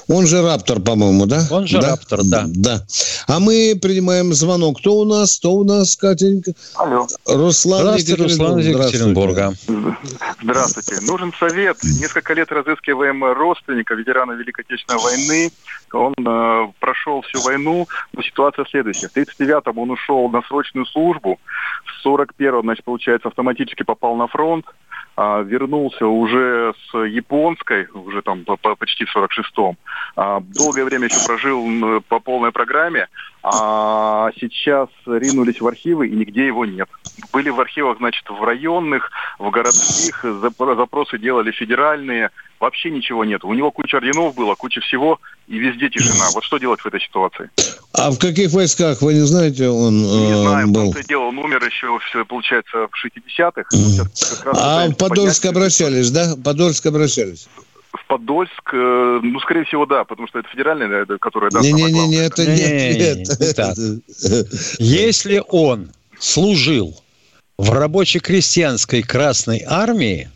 Он 0.07 0.25
же 0.25 0.41
Раптор, 0.41 0.79
по-моему, 0.79 1.27
да? 1.27 1.43
Он 1.51 1.67
же 1.67 1.81
Раптор, 1.81 2.21
да. 2.23 2.45
Да. 2.47 2.87
А 3.27 3.41
мы 3.41 3.77
принимаем 3.83 4.33
звонок. 4.33 4.79
Кто 4.79 5.01
у 5.01 5.05
нас? 5.05 5.37
Кто 5.37 5.53
у 5.55 5.65
нас, 5.65 5.97
Катенька? 5.97 6.53
Алло. 6.77 7.09
Руслан 7.27 7.81
Здравствуйте, 7.81 8.23
Руслан 8.23 8.61
из 8.61 8.69
Екатеринбурга. 8.69 9.53
Здравствуйте. 10.41 11.05
Нужен 11.05 11.33
совет. 11.33 11.79
Несколько 11.83 12.35
лет 12.35 12.53
разыскиваем 12.53 13.25
родственника 13.25 13.95
ветерана 13.95 14.31
Великой 14.33 14.61
Отечественной 14.61 15.03
войны. 15.03 15.51
Он 15.93 16.15
э, 16.25 16.73
прошел 16.79 17.23
всю 17.23 17.41
войну, 17.41 17.89
но 18.13 18.23
ситуация 18.23 18.65
следующая. 18.71 19.09
В 19.09 19.17
39-м 19.17 19.77
он 19.77 19.91
ушел 19.91 20.29
на 20.29 20.41
срочную 20.43 20.87
службу. 20.87 21.41
В 21.85 22.07
41-м, 22.07 22.63
значит, 22.63 22.85
получается, 22.85 23.27
автоматически 23.27 23.83
попал 23.83 24.15
на 24.15 24.29
фронт. 24.29 24.67
А, 25.17 25.43
вернулся 25.43 26.07
уже 26.07 26.75
с 26.91 26.99
японской, 26.99 27.87
уже 27.95 28.21
там 28.23 28.45
по- 28.45 28.57
по- 28.57 28.75
почти 28.75 29.05
в 29.05 29.15
46-м. 29.15 29.77
А, 30.17 30.41
долгое 30.41 30.85
время 30.85 31.07
еще 31.07 31.25
прожил 31.25 32.03
по 32.09 32.19
полной 32.19 32.51
программе, 32.51 33.07
а 33.43 34.31
сейчас 34.41 34.89
ринулись 35.07 35.61
в 35.61 35.67
архивы, 35.67 36.09
и 36.09 36.17
нигде 36.17 36.47
его 36.47 36.65
нет. 36.65 36.89
Были 37.33 37.51
в 37.51 37.61
архивах, 37.61 37.99
значит, 37.99 38.29
в 38.29 38.43
районных, 38.43 39.11
в 39.39 39.51
городских, 39.51 40.25
зап- 40.25 40.77
запросы 40.77 41.19
делали 41.19 41.53
федеральные, 41.53 42.31
вообще 42.65 42.91
ничего 42.91 43.25
нет. 43.25 43.45
У 43.45 43.53
него 43.53 43.71
куча 43.71 43.99
орденов 43.99 44.35
было, 44.35 44.55
куча 44.55 44.81
всего, 44.81 45.21
и 45.49 45.59
везде 45.59 45.91
тишина. 45.91 46.31
Вот 46.33 46.45
что 46.45 46.59
делать 46.59 46.81
в 46.81 46.87
этой 46.87 47.01
ситуации? 47.01 47.51
А 47.93 48.11
в 48.11 48.19
каких 48.19 48.51
войсках, 48.53 49.03
вы 49.03 49.15
не 49.15 49.21
знаете, 49.21 49.69
он 49.69 50.03
Не 50.03 50.33
э, 50.33 50.43
знаю, 50.43 50.69
был? 50.69 50.93
и 50.93 51.05
дело, 51.05 51.25
он 51.25 51.39
умер 51.39 51.63
еще, 51.63 51.99
все, 52.09 52.25
получается, 52.25 52.89
в 52.91 53.07
60-х. 53.07 53.65
Сейчас 53.71 54.43
как 54.43 54.47
раз 54.47 54.59
А 54.61 54.89
в 54.89 54.97
Подольск 54.97 55.43
понять, 55.43 55.57
обращались, 55.57 56.11
да? 56.11 56.35
В 56.35 56.43
Подольск 56.43 56.87
обращались? 56.87 57.49
В 57.93 58.07
Подольск, 58.07 58.73
э, 58.73 59.21
ну, 59.23 59.39
скорее 59.41 59.65
всего, 59.65 59.85
да, 59.85 60.05
потому 60.05 60.27
что 60.27 60.39
это 60.39 60.49
федеральная, 60.49 61.07
которая... 61.21 61.51
да, 61.51 61.61
Не-не-не, 61.61 62.17
это 62.17 62.47
нет, 62.47 62.99
нет. 62.99 63.41
не 63.41 63.53
так. 63.53 63.77
Если 64.79 65.43
он 65.49 65.91
служил 66.19 66.99
в 67.59 67.71
рабоче-крестьянской 67.71 69.03
Красной 69.03 69.63
Армии, 69.67 70.31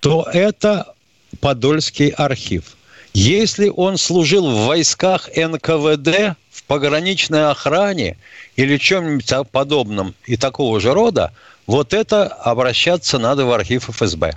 то 0.00 0.26
это 0.32 0.93
Подольский 1.34 2.08
архив. 2.08 2.76
Если 3.12 3.68
он 3.68 3.96
служил 3.96 4.50
в 4.50 4.66
войсках 4.66 5.28
НКВД, 5.36 6.36
в 6.50 6.64
пограничной 6.66 7.50
охране 7.50 8.16
или 8.56 8.76
чем-нибудь 8.76 9.50
подобном 9.50 10.14
и 10.26 10.36
такого 10.36 10.80
же 10.80 10.92
рода, 10.92 11.32
вот 11.66 11.94
это 11.94 12.26
обращаться 12.26 13.18
надо 13.18 13.44
в 13.46 13.52
архив 13.52 13.88
ФСБ. 13.88 14.36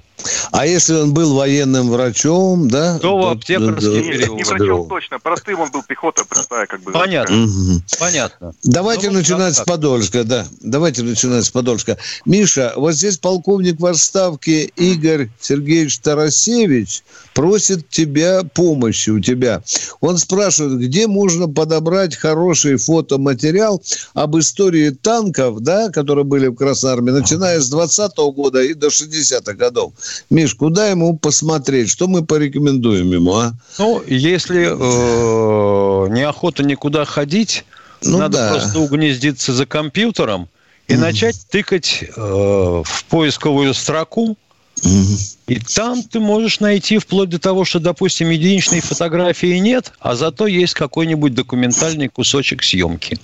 А 0.51 0.65
если 0.65 0.93
он 0.95 1.13
был 1.13 1.35
военным 1.35 1.89
врачом, 1.89 2.69
да? 2.69 2.97
То 2.99 3.17
в 3.17 3.27
аптекарский 3.27 4.01
да. 4.01 4.11
период. 4.11 4.37
Не 4.37 4.43
врачом 4.43 4.89
точно, 4.89 5.19
простым 5.19 5.59
он 5.59 5.71
был 5.71 5.83
пехота, 5.83 6.25
простая, 6.25 6.65
как 6.65 6.81
бы. 6.81 6.91
Понятно. 6.91 7.35
Мгм. 7.35 7.83
Понятно. 7.99 8.53
Давайте 8.63 9.07
Ну, 9.07 9.13
вот 9.13 9.19
начинать 9.19 9.53
с 9.53 9.57
так. 9.57 9.67
Подольска, 9.67 10.23
да. 10.23 10.47
Давайте 10.61 11.03
начинать 11.03 11.45
с 11.45 11.49
Подольска. 11.49 11.97
Миша, 12.25 12.73
вот 12.75 12.93
здесь 12.93 13.17
полковник 13.17 13.79
в 13.79 13.85
отставке 13.85 14.65
Игорь 14.75 15.29
Сергеевич 15.39 15.99
Тарасевич 15.99 17.03
просит 17.37 17.87
тебя 17.89 18.41
помощи 18.55 19.11
у 19.11 19.19
тебя. 19.19 19.61
Он 20.01 20.17
спрашивает, 20.17 20.79
где 20.79 21.05
можно 21.05 21.47
подобрать 21.47 22.15
хороший 22.15 22.77
фотоматериал 22.77 23.79
об 24.15 24.39
истории 24.39 24.89
танков, 24.89 25.59
да, 25.59 25.91
которые 25.91 26.25
были 26.25 26.47
в 26.47 26.55
Красной 26.55 26.93
Армии, 26.93 27.11
начиная 27.11 27.59
с 27.59 27.69
20 27.69 28.17
года 28.33 28.63
и 28.63 28.73
до 28.73 28.87
60-х 28.87 29.53
годов. 29.53 29.93
Миш, 30.31 30.55
куда 30.55 30.87
ему 30.87 31.15
посмотреть? 31.15 31.91
Что 31.91 32.07
мы 32.07 32.25
порекомендуем 32.25 33.11
ему, 33.11 33.35
а? 33.35 33.53
Ну, 33.77 34.01
если 34.07 34.71
э, 34.71 36.09
неохота 36.09 36.63
никуда 36.63 37.05
ходить, 37.05 37.65
Ну 38.01 38.17
надо 38.17 38.37
да. 38.37 38.49
просто 38.49 38.79
угнездиться 38.79 39.53
за 39.53 39.67
компьютером 39.67 40.49
и 40.87 40.95
начать 40.95 41.37
тыкать 41.51 42.03
э, 42.03 42.19
в 42.19 43.05
поисковую 43.09 43.75
строку. 43.75 44.35
И 44.83 45.59
там 45.59 46.03
ты 46.03 46.19
можешь 46.19 46.59
найти 46.59 46.97
вплоть 46.97 47.29
до 47.29 47.39
того, 47.39 47.65
что, 47.65 47.79
допустим, 47.79 48.29
единичной 48.29 48.81
фотографии 48.81 49.57
нет, 49.57 49.91
а 49.99 50.15
зато 50.15 50.47
есть 50.47 50.73
какой-нибудь 50.73 51.33
документальный 51.33 52.09
кусочек 52.09 52.63
съемки. 52.63 53.17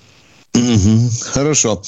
Мгм. 0.54 1.10
Хорошо. 1.32 1.82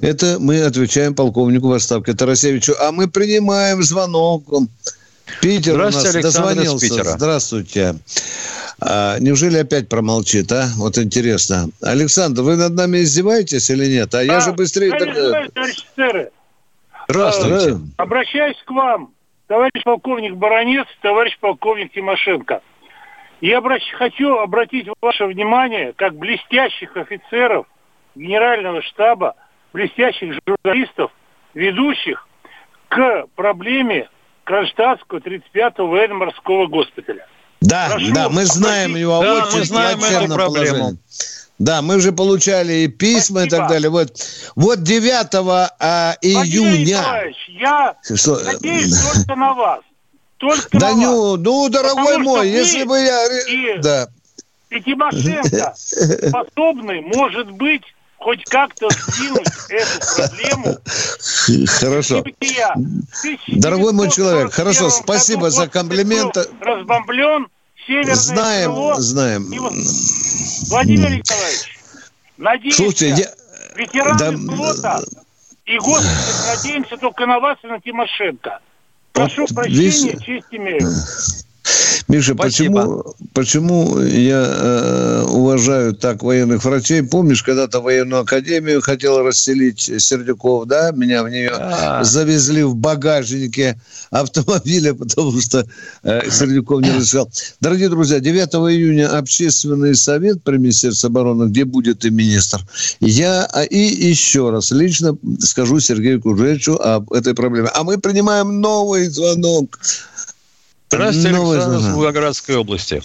Это 0.00 0.38
мы 0.40 0.62
отвечаем 0.62 1.14
полковнику 1.14 1.68
в 1.68 1.72
отставке 1.72 2.14
Тарасевичу. 2.14 2.74
А 2.80 2.90
мы 2.92 3.08
принимаем 3.08 3.82
звонок. 3.82 4.44
Питер 5.40 5.74
у 5.74 5.78
нас 5.78 5.94
Здравствуйте, 5.94 6.18
Александр 6.18 6.50
из 6.50 6.56
дозвонился. 6.56 6.88
Питера. 6.88 7.16
Здравствуйте. 7.16 7.94
А, 8.80 9.18
неужели 9.18 9.58
опять 9.58 9.88
промолчит, 9.88 10.50
а? 10.52 10.70
Вот 10.76 10.98
интересно. 10.98 11.68
Александр, 11.80 12.42
вы 12.42 12.56
над 12.56 12.74
нами 12.74 13.02
издеваетесь 13.02 13.70
или 13.70 13.86
нет? 13.86 14.14
А 14.14 14.22
я 14.22 14.40
же 14.40 14.52
быстрее... 14.52 14.90
Товарищ, 14.90 15.14
так- 15.14 15.52
товарищ 15.52 15.84
офицеры, 15.96 16.30
Здравствуйте. 17.08 17.70
э, 17.70 17.74
обращаюсь 17.96 18.56
к 18.66 18.70
вам, 18.70 19.12
товарищ 19.46 19.82
полковник 19.82 20.34
Баранец, 20.34 20.86
товарищ 21.00 21.38
полковник 21.40 21.92
Тимошенко. 21.92 22.60
Я 23.40 23.58
обращ- 23.58 23.92
хочу 23.96 24.36
обратить 24.36 24.88
ваше 25.00 25.24
внимание, 25.24 25.94
как 25.96 26.14
блестящих 26.16 26.94
офицеров 26.96 27.66
Генерального 28.14 28.82
штаба, 28.82 29.36
блестящих 29.72 30.34
журналистов, 30.46 31.10
ведущих 31.54 32.26
к 32.88 33.26
проблеме 33.36 34.08
Кронштадтского 34.44 35.20
35-го 35.20 35.86
военно-морского 35.86 36.66
госпиталя. 36.66 37.26
Да, 37.60 37.88
Прошу 37.90 38.12
да, 38.12 38.28
мы 38.28 38.44
знаем 38.44 38.90
обратить- 38.90 39.00
его 39.00 39.22
Да, 39.22 39.46
мы 39.52 39.64
знаем 39.64 39.98
эту 39.98 40.34
проблему. 40.34 40.68
положение. 40.76 40.98
Да, 41.58 41.82
мы 41.82 41.96
уже 41.96 42.12
получали 42.12 42.72
и 42.84 42.88
письма 42.88 43.44
и 43.44 43.48
так 43.48 43.66
Спасибо. 43.66 43.68
далее. 43.68 43.90
Вот, 43.90 44.12
вот 44.54 44.82
9 44.82 45.26
а, 45.80 46.16
июня... 46.22 46.98
Николаевич, 46.98 47.36
я 47.48 47.94
Что? 48.14 48.40
надеюсь 48.44 48.96
только 49.14 49.34
на 49.34 49.54
вас. 49.54 49.80
Только 50.38 50.78
Да 50.78 50.90
на 50.90 50.96
ну, 50.96 51.30
вас. 51.32 51.40
ну, 51.40 51.68
дорогой 51.68 52.04
Потому 52.04 52.24
мой, 52.24 52.48
если 52.48 52.84
бы 52.84 52.96
я... 52.98 53.26
и- 53.48 53.78
Да. 53.80 54.08
И 54.70 54.80
Тимошенко 54.82 55.74
способны, 55.76 57.00
может 57.00 57.50
быть, 57.52 57.82
хоть 58.18 58.44
как-то 58.44 58.88
сдвинуть 58.90 59.48
эту 59.70 60.16
проблему. 60.16 60.76
Хорошо. 61.80 62.22
Дорогой 63.48 63.92
мой 63.94 64.10
человек, 64.10 64.50
1941 64.50 64.50
хорошо, 64.50 64.90
спасибо 64.90 65.50
за 65.50 65.62
госпиталь 65.66 65.70
комплимент. 65.82 66.34
был 66.34 66.44
Разбомблен 66.60 67.48
северное 67.88 68.14
Знаем, 68.14 68.70
крыло. 68.70 68.94
знаем. 69.00 69.44
Вот, 69.50 69.72
Владимир 70.68 71.10
Николаевич, 71.10 71.78
надеемся, 72.36 72.76
Слушайте, 72.82 73.08
я- 73.10 73.34
ветераны 73.74 74.18
да, 74.18 74.54
флота 74.54 75.04
и 75.64 75.78
госпиталь, 75.78 76.56
надеемся 76.56 76.96
только 76.98 77.26
на 77.26 77.40
вас 77.40 77.58
и 77.64 77.66
на 77.66 77.80
Тимошенко. 77.80 78.60
Прошу 79.12 79.42
Вот 79.42 79.54
прощения, 79.54 80.12
видишь- 80.12 80.24
честь 80.24 80.46
имею. 80.50 80.92
Миша, 82.08 82.34
Спасибо. 82.34 82.80
почему, 82.80 83.14
почему 83.34 84.00
я 84.00 84.42
э, 84.48 85.24
уважаю 85.28 85.94
так 85.94 86.22
военных 86.22 86.64
врачей? 86.64 87.02
Помнишь, 87.02 87.42
когда-то 87.42 87.80
военную 87.80 88.22
академию 88.22 88.80
хотел 88.80 89.18
расселить 89.22 89.90
Сердюков, 89.98 90.66
да? 90.66 90.90
Меня 90.92 91.22
в 91.22 91.28
нее 91.28 91.50
Да. 91.50 92.02
завезли 92.04 92.62
в 92.62 92.74
багажнике 92.76 93.78
автомобиля, 94.10 94.94
потому 94.98 95.38
что 95.40 95.66
э, 96.02 96.30
Сердюков 96.30 96.80
не 96.80 96.90
разрешал. 96.90 97.30
Дорогие 97.60 97.90
друзья, 97.90 98.20
9 98.20 98.48
июня 98.72 99.16
общественный 99.18 99.94
совет 99.94 100.42
при 100.42 100.56
Министерстве 100.56 101.08
обороны, 101.08 101.48
где 101.50 101.66
будет 101.66 102.04
и 102.06 102.10
министр. 102.10 102.60
Я 103.00 103.44
а, 103.52 103.64
и 103.64 103.78
еще 103.78 104.48
раз 104.50 104.70
лично 104.70 105.16
скажу 105.40 105.78
Сергею 105.80 106.22
Кужевичу 106.22 106.76
об 106.76 107.12
этой 107.12 107.34
проблеме. 107.34 107.68
А 107.74 107.84
мы 107.84 107.98
принимаем 107.98 108.60
новый 108.62 109.08
звонок. 109.08 109.78
Здравствуйте, 110.90 111.36
Новый 111.36 111.56
Александр 111.58 111.78
из. 111.80 111.94
Волгоградской 111.94 112.56
области. 112.56 113.02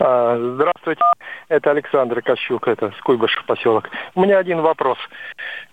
А, 0.00 0.54
Здравствуйте, 0.54 1.00
это 1.48 1.70
Александр 1.70 2.22
Кощук, 2.22 2.66
это 2.66 2.92
с 2.98 3.02
Куйбышев 3.02 3.44
поселок. 3.44 3.84
У 4.14 4.22
меня 4.22 4.38
один 4.38 4.62
вопрос. 4.62 4.96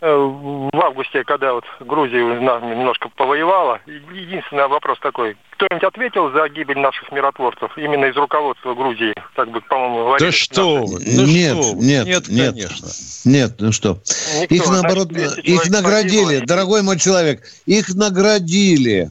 Э, 0.02 0.14
В 0.14 0.70
августе, 0.84 1.24
когда 1.24 1.54
вот 1.54 1.64
Грузия 1.80 2.20
немножко 2.20 3.10
повоевала, 3.10 3.80
единственный 3.88 4.68
вопрос 4.68 5.00
такой. 5.00 5.38
Кто-нибудь 5.52 5.84
ответил 5.84 6.30
за 6.32 6.50
гибель 6.50 6.78
наших 6.80 7.12
миротворцев 7.12 7.76
именно 7.78 8.06
из 8.06 8.16
руководства 8.18 8.76
Грузии? 8.76 9.14
Так 9.36 9.50
бы, 9.50 9.62
по-моему, 9.62 10.00
говорили. 10.06 10.28
Да 10.28 10.32
что 10.32 10.84
вы, 10.86 11.00
да 11.00 11.24
нет, 11.24 11.58
что 11.64 11.76
нет, 11.76 12.06
нет, 12.06 12.28
нет. 12.28 12.54
конечно. 12.54 12.88
Нет, 13.26 13.56
ну 13.60 13.72
что. 13.72 13.98
Никто. 14.42 14.54
Их 14.56 14.68
наоборот, 14.70 15.08
Значит, 15.12 15.44
200 15.46 15.50
их 15.50 15.70
наградили, 15.70 16.26
погибло. 16.26 16.46
дорогой 16.46 16.84
мой 16.84 17.00
человек, 17.00 17.42
их 17.66 17.96
наградили 17.96 19.10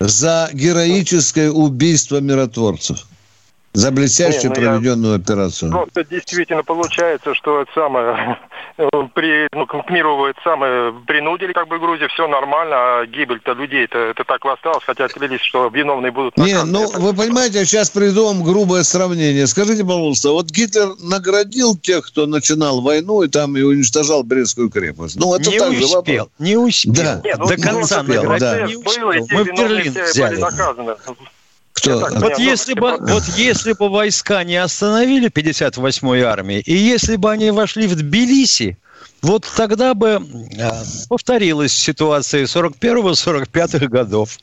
за 0.00 0.50
героическое 0.52 1.50
убийство 1.50 2.20
миротворцев. 2.20 3.06
За 3.74 3.90
блестяще 3.90 4.48
Не, 4.48 4.48
ну 4.48 4.54
я- 4.54 4.70
проведенную 4.70 5.16
операцию. 5.16 5.72
Просто 5.72 6.04
действительно 6.04 6.62
получается, 6.62 7.34
что 7.34 7.62
это 7.62 7.72
самое 7.74 8.38
при 9.14 9.48
ну, 9.52 9.66
к 9.66 9.90
миру 9.90 10.26
это 10.26 10.40
самое 10.44 10.94
принудили 11.06 11.52
как 11.52 11.66
бы 11.66 11.80
Грузию, 11.80 12.08
все 12.08 12.28
нормально, 12.28 12.76
а 12.76 13.06
гибель-то 13.06 13.52
людей-то 13.52 13.98
это 13.98 14.22
так 14.22 14.44
осталось, 14.44 14.84
хотя 14.84 15.08
клялись, 15.08 15.40
что 15.40 15.68
виновные 15.68 16.12
будут 16.12 16.36
Не, 16.36 16.62
ну 16.62 16.88
вы 16.88 17.14
понимаете, 17.14 17.58
я 17.58 17.64
сейчас 17.64 17.90
приду 17.90 18.26
вам 18.26 18.44
грубое 18.44 18.84
сравнение. 18.84 19.46
Скажите, 19.48 19.82
пожалуйста, 19.82 20.30
вот 20.30 20.50
Гитлер 20.50 20.90
наградил 21.00 21.76
тех, 21.76 22.06
кто 22.06 22.26
начинал 22.26 22.80
войну 22.80 23.22
и 23.22 23.28
там 23.28 23.56
и 23.56 23.62
уничтожал 23.62 24.22
Брестскую 24.22 24.70
крепость. 24.70 25.16
Ну, 25.16 25.34
это 25.34 25.50
не 25.50 25.58
так 25.58 25.72
же 25.74 25.84
успел, 25.84 25.96
вопрос. 25.96 26.28
не 26.38 26.56
успел. 26.56 26.94
Да. 26.94 27.20
Нет, 27.24 27.38
ну, 27.38 27.48
До 27.48 27.56
конца 27.56 28.00
успел, 28.02 28.22
наградил, 28.22 28.38
да. 28.38 28.66
не 28.66 28.76
успел. 28.76 29.08
Мы 29.08 29.44
в 29.44 29.46
Берлин 29.46 29.92
взяли. 29.92 30.40
Кто? 31.74 32.00
так, 32.00 32.12
Вот 32.12 32.38
Не, 32.38 32.44
ну, 32.44 32.50
если, 32.50 32.74
типа- 32.74 32.98
бы, 32.98 33.12
вот 33.12 33.24
если 33.36 33.72
бы 33.72 33.88
войска 33.90 34.44
не 34.44 34.56
остановили 34.56 35.28
58-й 35.28 36.22
армии, 36.22 36.60
и 36.60 36.74
если 36.74 37.16
бы 37.16 37.30
они 37.30 37.50
вошли 37.50 37.86
в 37.86 37.96
Тбилиси, 37.96 38.78
вот 39.22 39.46
тогда 39.56 39.94
бы 39.94 40.22
а, 40.60 40.82
повторилась 41.08 41.72
ситуация 41.72 42.44
41-45 42.46 43.88
годов. 43.88 44.38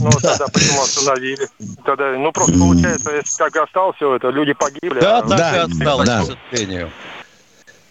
Ну, 0.00 0.10
тогда 0.20 0.48
почему 0.52 0.82
остановили? 0.82 1.48
Тогда, 1.84 2.12
ну, 2.18 2.30
просто 2.32 2.58
получается, 2.58 3.10
если 3.14 3.38
так 3.38 3.56
и 3.56 3.58
осталось 3.58 3.96
все 3.96 4.14
это, 4.16 4.28
люди 4.28 4.52
погибли. 4.52 5.00
Да, 5.00 5.18
а, 5.18 5.22
так 5.22 5.38
Да, 5.38 5.56
и 5.56 5.58
осталось, 5.60 6.08
да. 6.08 6.22
к 6.22 6.36
сожалению. 6.50 6.90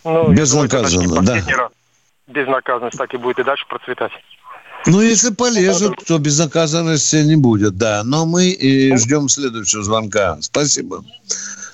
ну, 0.04 0.32
Безнаказанно, 0.34 1.22
да. 1.24 1.36
раз. 1.56 1.72
Безнаказанность 2.28 2.98
так 2.98 3.14
и 3.14 3.18
будет 3.18 3.40
и 3.40 3.44
дальше 3.44 3.66
процветать. 3.68 4.12
Ну, 4.86 5.02
если 5.02 5.32
полезут, 5.34 6.06
то 6.06 6.18
безнаказанности 6.20 7.18
не 7.18 7.36
будет, 7.36 7.78
да. 7.78 8.04
Но 8.04 8.26
мы 8.26 8.50
и 8.50 8.96
ждем 8.98 9.30
следующего 9.30 9.84
звонка. 9.84 10.38
Спасибо. 10.42 11.04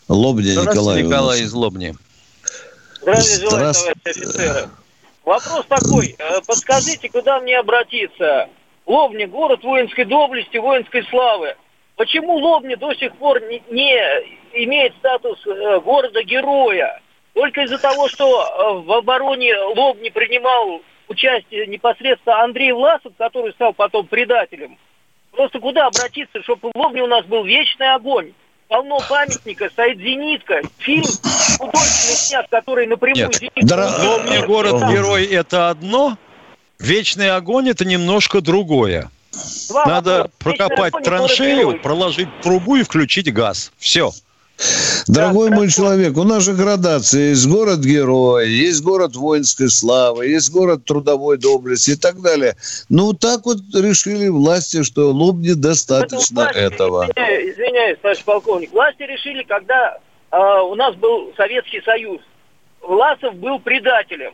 Лобня 0.08 0.52
Николай. 0.56 1.04
Николай 1.04 1.42
из 1.42 1.54
Лобни. 1.54 1.96
Здравия 3.02 3.22
желаю, 3.22 3.74
товарищи 3.74 3.94
офицеры. 4.06 4.70
Вопрос 5.26 5.66
такой. 5.68 6.16
э, 6.18 6.42
Подскажите, 6.46 7.10
куда 7.10 7.40
мне 7.40 7.58
обратиться? 7.60 8.50
Лобня, 8.86 9.28
город 9.28 9.64
воинской 9.64 10.06
доблести, 10.06 10.58
воинской 10.58 11.04
славы. 11.10 11.56
Почему 11.96 12.36
Лобня 12.38 12.78
до 12.78 12.94
сих 12.96 13.16
пор 13.18 13.40
не, 13.42 13.62
не 13.72 14.66
имеет 14.66 14.94
статус 15.00 15.40
э, 15.46 15.80
города-героя? 15.82 17.00
Только 17.34 17.64
из-за 17.64 17.78
того, 17.78 18.08
что 18.10 18.26
э, 18.26 18.86
в 18.86 18.92
обороне 18.92 19.54
Лобни 19.76 20.10
принимал 20.10 20.82
участие 21.12 21.68
непосредственно 21.68 22.44
Андрей 22.44 22.72
Власов, 22.72 23.14
который 23.18 23.52
стал 23.54 23.74
потом 23.74 24.08
предателем. 24.08 24.78
Просто 25.32 25.60
куда 25.60 25.88
обратиться, 25.88 26.42
чтобы 26.44 26.72
в 26.74 26.78
Лобне 26.78 27.04
у 27.04 27.08
нас 27.08 27.26
был 27.26 27.44
вечный 27.44 27.94
огонь? 27.94 28.34
Полно 28.68 29.00
памятника, 29.10 29.70
стоит 29.70 29.98
зенитка, 29.98 30.62
фильм 30.78 31.04
художественный 31.58 32.16
снят, 32.16 32.48
который 32.50 32.88
напрямую 32.88 33.28
Нет, 33.28 33.36
убил. 33.38 34.10
Лобня 34.10 34.46
город-герой– 34.46 35.26
это 35.32 35.70
одно, 35.70 36.18
вечный 36.80 37.32
огонь– 37.32 37.70
это 37.72 37.84
немножко 37.84 38.40
другое. 38.40 39.12
Два 39.70 39.86
Надо 39.86 40.12
вопроса. 40.12 40.34
прокопать 40.40 40.94
Вечный 40.94 41.04
траншею, 41.04 41.82
проложить 41.82 42.30
трубу 42.42 42.78
и 42.78 42.84
включить 42.84 43.32
газ. 43.34 43.72
Все. 43.78 44.12
Дорогой 45.08 45.50
мой 45.50 45.70
человек, 45.70 46.18
у 46.18 46.24
нас 46.24 46.44
же 46.44 46.54
градация. 46.54 47.30
Есть 47.30 47.48
город-герой, 47.48 48.50
есть 48.50 48.84
город 48.84 49.16
воинской 49.16 49.70
славы, 49.70 50.28
есть 50.28 50.52
город 50.52 50.86
трудовой 50.86 51.38
доблести 51.38 51.92
и 51.92 51.96
так 51.96 52.22
далее. 52.22 52.56
Ну, 52.90 53.14
так 53.14 53.46
вот 53.46 53.58
решили 53.74 54.28
власти, 54.28 54.84
что 54.84 55.12
Лобни 55.12 55.54
достаточно 55.54 56.44
власти, 56.44 56.58
этого. 56.58 57.06
Извиняюсь, 57.06 57.54
извиняюсь, 57.54 57.98
товарищ 58.02 58.24
полковник. 58.24 58.72
Власти 58.72 59.04
решили, 59.04 59.44
когда 59.44 59.98
а, 60.30 60.64
у 60.64 60.76
нас 60.76 60.96
был 60.96 61.34
Советский 61.36 61.82
Союз, 61.82 62.22
Власов 62.82 63.36
был 63.36 63.60
предателем. 63.60 64.34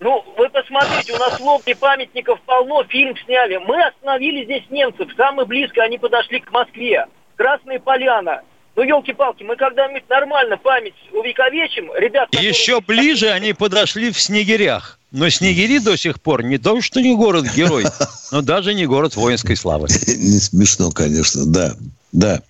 Ну, 0.00 0.24
вы 0.36 0.48
посмотрите, 0.50 1.12
у 1.12 1.18
нас 1.18 1.38
в 1.38 1.44
Лобне 1.44 1.76
памятников 1.76 2.40
полно, 2.42 2.82
фильм 2.84 3.16
сняли. 3.24 3.56
Мы 3.58 3.80
остановили 3.84 4.44
здесь 4.44 4.64
немцев, 4.70 5.08
самое 5.16 5.46
близко 5.46 5.82
они 5.82 5.98
подошли 5.98 6.40
к 6.40 6.50
Москве. 6.50 7.06
Красная 7.36 7.78
Поляна. 7.78 8.42
Ну, 8.74 8.82
елки-палки, 8.82 9.42
мы 9.42 9.56
когда-нибудь 9.56 10.08
нормально 10.08 10.56
память 10.56 10.94
увековечим, 11.12 11.90
ребят... 11.94 12.28
И 12.32 12.44
еще 12.44 12.80
ближе 12.80 13.28
они 13.28 13.52
подошли 13.52 14.10
в 14.10 14.18
Снегирях. 14.18 14.98
Но 15.10 15.28
Снегири 15.28 15.78
до 15.78 15.96
сих 15.96 16.22
пор 16.22 16.42
не 16.42 16.56
то, 16.56 16.80
что 16.80 17.02
не 17.02 17.14
город-герой, 17.14 17.84
но 18.30 18.40
даже 18.40 18.72
не 18.72 18.86
город 18.86 19.14
воинской 19.14 19.56
славы. 19.56 19.88
Не 20.06 20.38
смешно, 20.38 20.90
конечно, 20.90 21.44
да. 21.44 21.74
Да. 22.12 22.40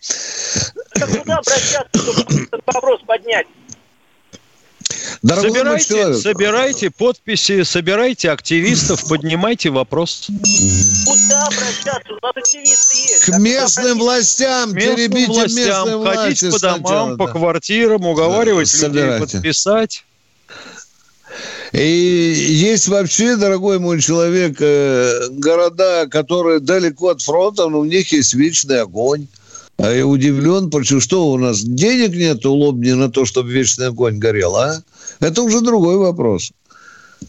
Так 0.95 1.09
куда 1.09 1.39
обращаться, 1.39 1.89
чтобы 1.93 2.45
этот 2.45 2.63
вопрос 2.67 3.01
поднять? 3.05 3.47
Дорогой 5.23 5.51
собирайте, 5.51 6.15
собирайте 6.15 6.91
подписи, 6.91 7.63
собирайте 7.63 8.31
активистов, 8.31 9.07
поднимайте 9.09 9.71
вопрос. 9.71 10.27
Куда 10.27 11.47
обращаться? 11.47 12.13
У 12.13 12.27
нас 12.27 12.37
активисты 12.37 12.97
есть. 12.97 13.25
К 13.27 13.39
местным 13.39 13.99
властям, 13.99 14.75
Местным 14.75 14.97
теребите 14.97 15.29
местные 15.29 15.67
властям 15.67 15.99
власти 16.01 16.19
ходить 16.19 16.55
по 16.55 16.61
домам, 16.61 16.81
сначала, 16.81 17.17
по 17.17 17.27
квартирам, 17.29 18.05
уговаривать 18.05 18.81
Да, 18.81 18.89
людей 18.89 19.21
подписать. 19.21 20.05
И 21.73 22.35
есть 22.37 22.89
вообще, 22.89 23.37
дорогой 23.37 23.79
мой 23.79 24.01
человек, 24.01 24.57
э, 24.59 25.29
города, 25.31 26.07
которые 26.11 26.59
далеко 26.59 27.11
от 27.11 27.23
фронта, 27.23 27.69
но 27.69 27.79
у 27.79 27.85
них 27.85 28.13
есть 28.13 28.35
вечный 28.35 28.81
огонь. 28.81 29.29
А 29.79 29.91
я 29.91 30.07
удивлен, 30.07 30.69
почему 30.71 31.01
что 31.01 31.31
у 31.31 31.39
нас 31.39 31.63
денег 31.63 32.15
нет 32.15 32.45
у 32.45 32.53
Лобни 32.53 32.93
на 32.93 33.11
то, 33.11 33.25
чтобы 33.25 33.51
вечный 33.53 33.87
огонь 33.87 34.19
горел, 34.19 34.57
а? 34.57 34.83
Это 35.23 35.43
уже 35.43 35.61
другой 35.61 35.97
вопрос. 35.97 36.53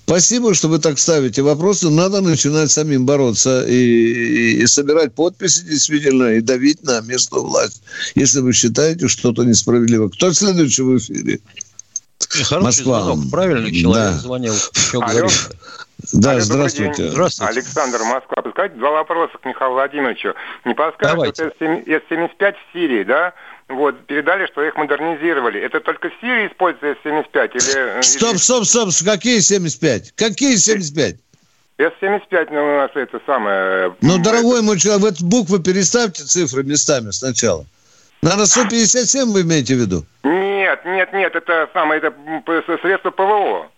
Спасибо, 0.06 0.56
что 0.56 0.68
вы 0.70 0.80
так 0.80 0.98
ставите 0.98 1.44
вопросы. 1.44 1.90
Надо 1.90 2.22
начинать 2.22 2.72
самим 2.72 3.06
бороться 3.06 3.64
и, 3.68 3.74
и- 3.76 4.62
и 4.64 4.68
собирать 4.68 5.14
подписи 5.14 5.64
действительно 5.64 6.34
и 6.34 6.42
давить 6.42 6.82
на 6.84 7.00
местную 7.02 7.44
власть, 7.46 7.84
если 8.16 8.40
вы 8.40 8.54
считаете 8.54 9.08
что-то 9.08 9.44
несправедливо. 9.44 10.10
Кто 10.10 10.34
следующий 10.34 10.82
в 10.82 10.98
эфире? 10.98 11.40
Хороший 12.28 12.64
Москва. 12.64 13.02
звонок, 13.04 13.30
правильный 13.32 13.72
человек 13.72 14.14
Да. 14.14 14.18
звонил. 14.18 14.56
Что 14.56 15.00
Алло. 15.04 15.28
Да, 16.14 16.32
Алло, 16.32 16.40
здравствуйте. 16.42 17.10
Здравствуйте. 17.12 17.52
Александр, 17.54 18.00
Москва. 18.00 18.42
Подскажите 18.42 18.76
два 18.80 18.92
вопроса 18.92 19.38
к 19.42 19.46
Михаилу 19.46 19.76
Владимировичу. 19.76 20.34
Не 20.66 20.74
подскажете, 20.74 21.18
вот 21.20 21.38
С-7- 21.38 21.86
С-75 21.86 22.54
в 22.56 22.74
Сирии, 22.74 23.04
да? 23.04 23.34
Вот, 23.70 24.06
передали, 24.08 24.46
что 24.48 24.62
их 24.64 24.76
модернизировали. 24.76 25.60
Это 25.62 25.80
только 25.80 26.10
в 26.10 26.14
Сирии 26.22 26.48
используется 26.48 27.02
С-75? 27.04 27.52
Или, 27.56 28.00
э, 28.00 28.02
Стоп, 28.04 28.38
стоп, 28.38 28.66
стоп. 28.66 28.90
Какие 29.06 29.40
75? 29.40 30.12
Какие 30.16 30.56
75? 30.58 31.16
или 31.78 31.88
С-75 31.90 32.48
ну, 32.52 32.62
у 32.62 32.78
нас 32.78 32.92
это 32.94 33.20
самое... 33.26 33.88
э, 33.88 33.92
Ну, 34.02 34.18
дорогой 34.20 34.62
мой 34.62 34.78
человек, 34.78 35.02
вот 35.02 35.22
буквы 35.22 35.60
переставьте 35.62 36.24
цифры 36.24 36.64
местами 36.64 37.12
сначала. 37.12 37.66
Наверное, 38.22 38.46
157 38.46 39.32
вы 39.32 39.42
имеете 39.42 39.76
в 39.76 39.80
виду? 39.80 40.06
Нет, 40.24 40.80
нет, 40.86 41.12
нет, 41.14 41.36
это 41.36 41.70
самое, 41.74 42.00
это 42.02 42.14
средство 42.82 43.12
ПВО. 43.12 43.70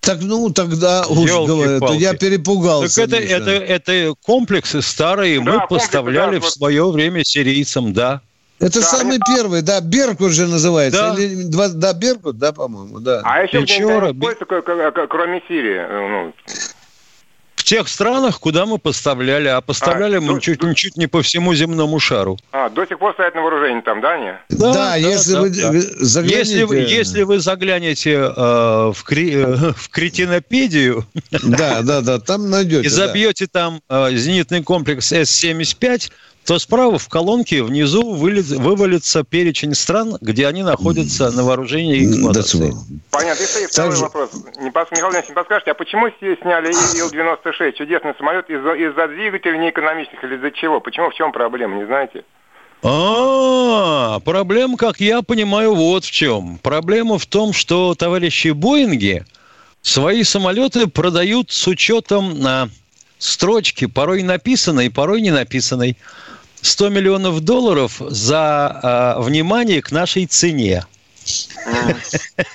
Так, 0.00 0.18
ну, 0.20 0.50
тогда 0.50 1.04
уж 1.06 1.30
говорю, 1.30 1.78
то 1.78 1.94
я 1.94 2.10
Так 2.10 2.20
перепугался. 2.20 3.02
это, 3.02 3.20
Миша. 3.20 3.36
это, 3.36 3.50
это 3.50 4.14
комплексы 4.24 4.82
старые, 4.82 5.40
Да, 5.40 5.52
мы 5.52 5.66
поставляли 5.68 6.38
да, 6.38 6.46
в 6.46 6.50
свое 6.50 6.90
время 6.90 7.22
сирийцам, 7.24 7.92
да. 7.92 8.20
Это 8.62 8.80
самый 8.80 9.18
первый, 9.26 9.62
да, 9.62 9.80
Беркут 9.80 10.32
же 10.32 10.46
называется. 10.46 11.14
Да. 11.16 11.22
Или 11.22 11.42
два- 11.44 11.68
да, 11.68 11.92
Беркут, 11.92 12.38
да, 12.38 12.52
по-моему, 12.52 13.00
да. 13.00 13.20
А 13.24 13.42
еще 13.42 13.60
Печора, 13.62 14.12
к- 14.12 14.92
к- 14.94 15.06
кроме 15.08 15.42
Сирии? 15.48 15.78
э, 15.78 16.08
Ну, 16.08 16.32
В 17.56 17.64
тех 17.64 17.88
странах, 17.88 18.40
куда 18.40 18.66
мы 18.66 18.78
поставляли, 18.78 19.46
а 19.48 19.60
поставляли 19.60 20.16
А, 20.16 20.20
мы 20.20 20.34
то- 20.34 20.40
чуть, 20.40 20.60
чуть 20.76 20.96
не 20.96 21.06
по 21.06 21.22
всему 21.22 21.54
земному 21.54 22.00
шару. 22.00 22.36
а, 22.50 22.68
до 22.68 22.84
сих 22.86 22.98
пор 22.98 23.12
стоят 23.14 23.34
на 23.36 23.42
вооружении 23.42 23.80
там, 23.82 24.00
да, 24.00 24.18
не? 24.18 24.36
Да, 24.50 24.96
если 24.96 25.34
вы 25.38 25.48
да. 25.50 25.72
загляните- 26.00 26.38
Если 26.38 26.62
вы, 26.64 26.76
если 26.78 27.22
вы 27.22 27.38
заглянете 27.38 28.14
э, 28.14 28.92
в, 28.92 29.04
кри- 29.04 29.34
э, 29.34 29.72
в 29.76 29.88
кретинопедию 29.90 31.06
Да, 31.30 31.82
да, 31.82 32.00
да, 32.00 32.18
там 32.18 32.50
найдете. 32.50 32.80
и 32.86 32.90
да. 32.90 32.96
забьете 33.06 33.46
там 33.46 33.80
э, 33.88 34.10
зенитный 34.16 34.62
комплекс 34.64 35.12
С-75, 35.12 36.10
то 36.46 36.58
справа 36.58 36.98
в 36.98 37.08
колонке 37.08 37.62
внизу 37.62 38.14
вылез- 38.14 38.52
вывалится 38.56 39.22
перечень 39.22 39.74
стран, 39.74 40.18
где 40.20 40.46
они 40.48 40.62
находятся 40.64 41.30
на 41.30 41.44
вооружении 41.44 41.98
и 41.98 42.06
эксплуатации. 42.10 42.74
Понятно. 43.10 43.42
И 43.42 43.66
второй 43.66 43.90
Также- 43.90 44.02
вопрос. 44.02 44.30
Не 44.60 44.70
пос- 44.70 44.88
Михаил 44.90 45.06
Владимирович, 45.06 45.28
не 45.28 45.34
подскажете, 45.34 45.70
а 45.70 45.74
почему 45.74 46.08
сняли 46.10 46.72
Ил-96? 46.72 47.72
Чудесный 47.78 48.14
самолет 48.18 48.50
из-за 48.50 48.72
из-за 48.74 49.08
двигателей 49.08 49.58
неэкономичных 49.58 50.22
или 50.24 50.36
из-за 50.36 50.50
чего? 50.50 50.80
Почему? 50.80 51.10
В 51.10 51.14
чем 51.14 51.30
проблема, 51.32 51.76
не 51.76 51.86
знаете? 51.86 52.24
А, 52.84 54.18
проблема, 54.20 54.76
как 54.76 54.98
я 55.00 55.22
понимаю, 55.22 55.74
вот 55.74 56.04
в 56.04 56.10
чем. 56.10 56.58
Проблема 56.62 57.18
в 57.18 57.26
том, 57.26 57.52
что 57.52 57.94
товарищи 57.94 58.48
Боинги 58.48 59.24
свои 59.82 60.24
самолеты 60.24 60.88
продают 60.88 61.52
с 61.52 61.68
учетом 61.68 62.40
на 62.40 62.68
строчки, 63.22 63.86
порой 63.86 64.22
написанной, 64.22 64.90
порой 64.90 65.20
не 65.20 65.30
написанной. 65.30 65.96
100 66.60 66.90
миллионов 66.90 67.40
долларов 67.40 68.00
за 68.08 68.80
а, 68.82 69.20
внимание 69.20 69.82
к 69.82 69.90
нашей 69.90 70.26
цене. 70.26 70.86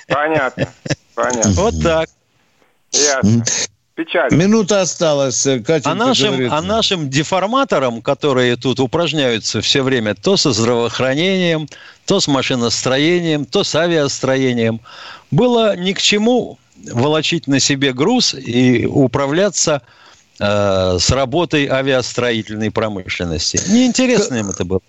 Понятно. 0.08 0.68
Понятно. 1.14 1.52
Вот 1.52 1.74
так. 1.82 2.08
Ясно. 2.90 3.44
Печально. 3.94 4.34
Минута 4.34 4.80
осталась. 4.82 5.44
э, 5.46 5.58
Катенька 5.58 5.90
А 5.90 5.94
нашим, 5.94 6.28
говорит. 6.28 6.52
а 6.52 6.62
нашим 6.62 7.10
деформаторам, 7.10 8.00
которые 8.00 8.56
тут 8.56 8.80
упражняются 8.80 9.60
все 9.60 9.82
время 9.82 10.14
то 10.14 10.36
со 10.36 10.52
здравоохранением, 10.52 11.68
то 12.06 12.20
с 12.20 12.28
машиностроением, 12.28 13.44
то 13.44 13.64
с 13.64 13.74
авиастроением, 13.74 14.80
было 15.30 15.76
ни 15.76 15.92
к 15.92 16.00
чему 16.00 16.58
волочить 16.92 17.46
на 17.48 17.58
себе 17.60 17.92
груз 17.92 18.34
и 18.34 18.86
управляться 18.86 19.82
э, 19.84 20.07
с 20.38 21.10
работой 21.10 21.66
авиастроительной 21.66 22.70
промышленности. 22.70 23.60
Неинтересно 23.68 24.36
им 24.36 24.50
это 24.50 24.64
было. 24.64 24.80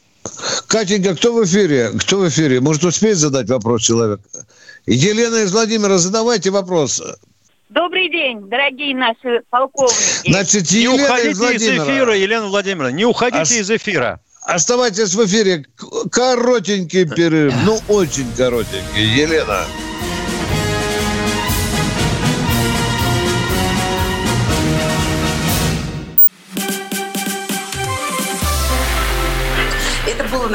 Катенька, 0.67 1.15
кто 1.15 1.33
в 1.33 1.43
эфире? 1.45 1.91
Кто 1.99 2.19
в 2.19 2.29
эфире? 2.29 2.59
Может, 2.59 2.83
успеть 2.83 3.17
задать 3.17 3.49
вопрос 3.49 3.81
человек? 3.83 4.19
Елена 4.85 5.37
из 5.37 5.51
Владимира, 5.51 5.97
задавайте 5.97 6.49
вопрос. 6.51 7.01
Добрый 7.69 8.09
день, 8.09 8.49
дорогие 8.49 8.95
наши 8.95 9.41
полковники. 9.49 10.31
Значит, 10.31 10.71
Не 10.71 10.79
Елена 10.83 11.03
уходите 11.03 11.29
из 11.31 11.61
из 11.61 11.67
эфира, 11.69 12.17
Елена 12.17 12.47
Владимировна, 12.47 12.91
не 12.95 13.05
уходите 13.05 13.41
Ос- 13.41 13.51
из 13.51 13.69
эфира. 13.71 14.19
Оставайтесь 14.41 15.13
в 15.13 15.25
эфире. 15.25 15.65
Коротенький 16.11 17.05
перерыв. 17.05 17.53
Ну, 17.65 17.79
очень 17.87 18.25
коротенький. 18.35 19.03
Елена. 19.03 19.65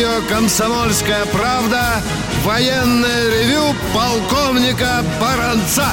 Радио 0.00 0.26
«Комсомольская 0.28 1.26
правда» 1.26 2.00
военное 2.42 3.28
ревю 3.28 3.74
полковника 3.94 5.04
Баранца. 5.20 5.88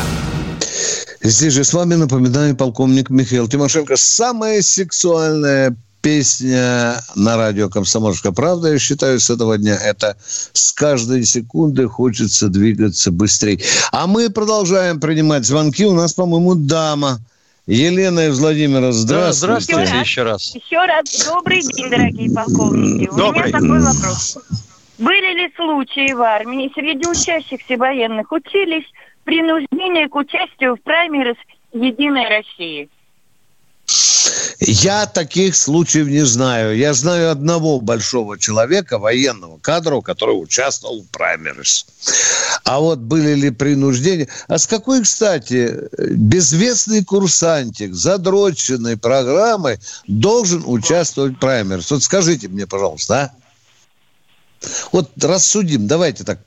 Здесь 1.21 1.51
же 1.51 1.65
с 1.65 1.73
вами, 1.73 1.95
напоминаю, 1.95 2.55
полковник 2.55 3.09
Михаил 3.09 3.49
Тимошенко. 3.49 3.97
Самая 3.97 4.61
сексуальная 4.61 5.75
песня 6.01 7.01
на 7.15 7.35
радио 7.35 7.67
«Комсомольская 7.67 8.31
правда», 8.31 8.71
я 8.71 8.79
считаю, 8.79 9.19
с 9.19 9.29
этого 9.29 9.57
дня. 9.57 9.75
Это 9.75 10.15
«С 10.53 10.71
каждой 10.71 11.25
секунды 11.25 11.89
хочется 11.89 12.47
двигаться 12.47 13.11
быстрее». 13.11 13.59
А 13.91 14.07
мы 14.07 14.29
продолжаем 14.29 15.01
принимать 15.01 15.45
звонки. 15.45 15.85
У 15.85 15.93
нас, 15.93 16.13
по-моему, 16.13 16.55
дама. 16.55 17.19
Елена 17.67 18.27
из 18.29 18.39
Владимира, 18.39 18.93
здравствуйте. 18.93 19.65
здравствуйте 19.73 19.99
еще 19.99 20.23
раз. 20.23 20.55
Еще 20.55 20.77
раз 20.77 21.27
добрый 21.27 21.61
день, 21.61 21.89
дорогие 21.89 22.33
полковники. 22.33 23.09
У 23.09 23.17
Добрый. 23.17 23.43
меня 23.43 23.59
такой 23.59 23.79
вопрос. 23.81 24.37
Были 24.97 25.33
ли 25.33 25.51
случаи 25.53 26.13
в 26.13 26.21
армии 26.21 26.71
среди 26.73 27.05
учащихся 27.05 27.75
военных 27.75 28.31
учились 28.31 28.85
принуждение 29.25 30.07
к 30.07 30.15
участию 30.15 30.77
в 30.77 30.81
праймерис 30.81 31.35
Единой 31.73 32.29
России? 32.29 32.87
Я 34.59 35.05
таких 35.05 35.55
случаев 35.55 36.07
не 36.07 36.25
знаю. 36.25 36.75
Я 36.75 36.93
знаю 36.93 37.29
одного 37.29 37.79
большого 37.79 38.39
человека, 38.39 38.97
военного 38.97 39.59
кадра, 39.59 40.01
который 40.01 40.33
участвовал 40.33 41.03
в 41.03 41.07
праймерис. 41.07 41.85
А 42.63 42.79
вот 42.79 42.99
были 42.99 43.35
ли 43.35 43.49
принуждения? 43.51 44.27
А 44.47 44.57
с 44.57 44.65
какой, 44.65 45.03
кстати, 45.03 45.77
безвестный 45.99 47.03
курсантик 47.03 47.93
задроченной 47.93 48.97
программой 48.97 49.79
должен 50.07 50.63
участвовать 50.65 51.35
в 51.35 51.39
праймерис? 51.39 51.91
Вот 51.91 52.01
скажите 52.01 52.47
мне, 52.47 52.65
пожалуйста, 52.65 53.15
а? 53.15 53.31
Вот 54.91 55.11
рассудим, 55.23 55.85
давайте 55.85 56.23
так, 56.23 56.39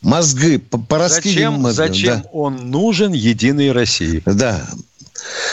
мозги, 0.00 0.56
по- 0.56 0.78
пораскинем 0.78 1.62
Зачем, 1.62 1.72
зачем 1.72 2.22
да. 2.22 2.28
он 2.32 2.70
нужен 2.70 3.12
Единой 3.12 3.72
России? 3.72 4.22
Да. 4.24 4.66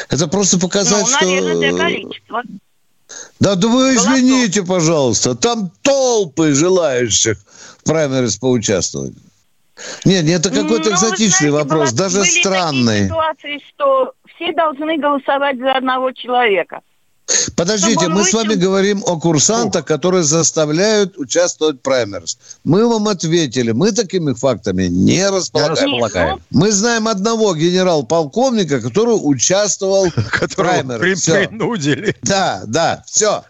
Это 0.09 0.27
просто 0.27 0.59
показать, 0.59 1.01
ну, 1.01 1.07
что... 1.07 2.41
Да, 3.39 3.55
да 3.55 3.67
вы 3.67 3.95
извините, 3.95 4.63
пожалуйста, 4.63 5.35
там 5.35 5.71
толпы 5.81 6.53
желающих 6.53 7.37
в 7.79 7.83
праймерис 7.83 8.37
поучаствовать. 8.37 9.13
Нет, 10.05 10.25
нет, 10.25 10.45
это 10.45 10.49
какой-то 10.51 10.89
Ну, 10.91 10.95
экзотичный 10.95 11.49
знаете, 11.49 11.51
вопрос, 11.51 11.91
бывают- 11.91 11.95
даже 11.95 12.19
были 12.19 12.27
такие 12.27 12.43
странный. 12.43 13.05
ситуации, 13.05 13.61
что 13.69 14.13
все 14.35 14.53
должны 14.53 14.97
голосовать 14.97 15.57
за 15.57 15.73
одного 15.73 16.11
человека. 16.11 16.81
Подождите, 17.55 18.07
мы 18.07 18.23
с 18.23 18.33
вами 18.33 18.55
говорим 18.55 19.03
о 19.05 19.19
курсантах, 19.19 19.85
которые 19.85 20.23
заставляют 20.23 21.17
участвовать 21.17 21.77
в 21.77 21.79
праймерис. 21.79 22.37
Мы 22.63 22.87
вам 22.87 23.07
ответили, 23.07 23.71
мы 23.71 23.91
такими 23.91 24.33
фактами 24.33 24.87
не 24.87 25.29
располагаем. 25.29 25.73
располагаем. 25.73 26.41
Мы 26.49 26.71
знаем 26.71 27.07
одного 27.07 27.55
генерал-полковника, 27.55 28.81
который 28.81 29.15
участвовал 29.15 30.09
в. 30.09 31.15
Всё. 31.15 31.47
принудили. 31.47 32.15
Да, 32.23 32.63
да, 32.65 33.03
все. 33.07 33.43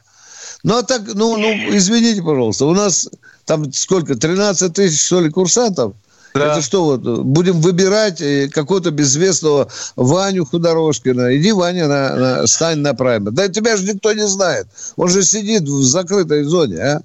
Ну, 0.64 0.78
а 0.78 0.84
так, 0.84 1.02
ну, 1.14 1.38
ну, 1.38 1.76
извините, 1.76 2.22
пожалуйста, 2.22 2.66
у 2.66 2.74
нас 2.74 3.10
там 3.46 3.72
сколько, 3.74 4.16
13 4.16 4.74
тысяч, 4.74 5.04
что 5.04 5.22
ли, 5.22 5.30
курсантов? 5.30 5.94
Да. 6.34 6.54
Это 6.54 6.62
что, 6.62 6.84
вот, 6.86 7.02
будем 7.02 7.60
выбирать 7.60 8.22
э, 8.22 8.48
какого-то 8.50 8.92
безвестного 8.92 9.68
Ваню 9.96 10.46
Худорошкина. 10.46 11.38
Иди, 11.38 11.52
Ваня, 11.52 11.88
на, 11.88 12.16
на- 12.16 12.48
стань 12.48 12.80
на 12.80 12.94
праймер. 12.94 13.32
Да 13.32 13.48
тебя 13.50 13.76
же 13.76 13.84
никто 13.92 14.14
не 14.14 14.26
знает. 14.28 14.68
Он 14.96 15.10
же 15.10 15.24
сидит 15.24 15.64
в 15.64 15.84
закрытой 15.84 16.44
зоне, 16.44 16.78
а? 16.78 17.02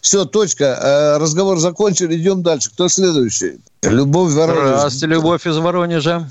Все, 0.00 0.24
точка. 0.24 0.64
Э, 0.64 1.18
Разговор 1.18 1.58
закончен, 1.58 2.12
идем 2.12 2.42
дальше. 2.42 2.70
Кто 2.70 2.88
следующий? 2.88 3.58
Любовь 3.82 4.32
Воронеж. 4.32 4.62
Здравствуйте, 4.78 5.06
Любовь 5.06 5.46
из 5.46 5.56
Воронежа. 5.56 6.28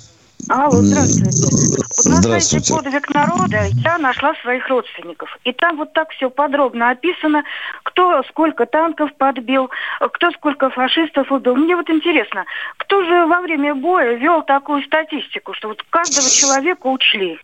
Алло, 0.49 0.81
здравствуйте. 0.83 1.31
Вот 1.31 2.05
на 2.05 2.21
сайте 2.21 2.21
Здравствуйте. 2.21 2.73
«Подвиг 2.75 3.09
народа» 3.13 3.63
я 3.83 3.97
нашла 3.97 4.33
своих 4.43 4.67
родственников. 4.69 5.29
И 5.43 5.51
там 5.51 5.77
вот 5.77 5.93
так 5.93 6.09
все 6.11 6.29
подробно 6.29 6.91
описано, 6.91 7.41
кто 7.97 8.21
сколько 8.29 8.67
танков 8.67 9.11
подбил, 9.17 9.71
кто 9.99 10.29
сколько 10.29 10.69
фашистов 10.69 11.31
убил. 11.31 11.55
Мне 11.55 11.75
вот 11.75 11.89
интересно, 11.89 12.45
кто 12.77 13.03
же 13.03 13.25
во 13.25 13.41
время 13.41 13.73
боя 13.73 14.13
вел 14.13 14.43
такую 14.43 14.83
статистику, 14.83 15.55
что 15.55 15.69
вот 15.69 15.81
каждого 15.89 16.29
человека 16.29 16.85
учли? 16.85 17.39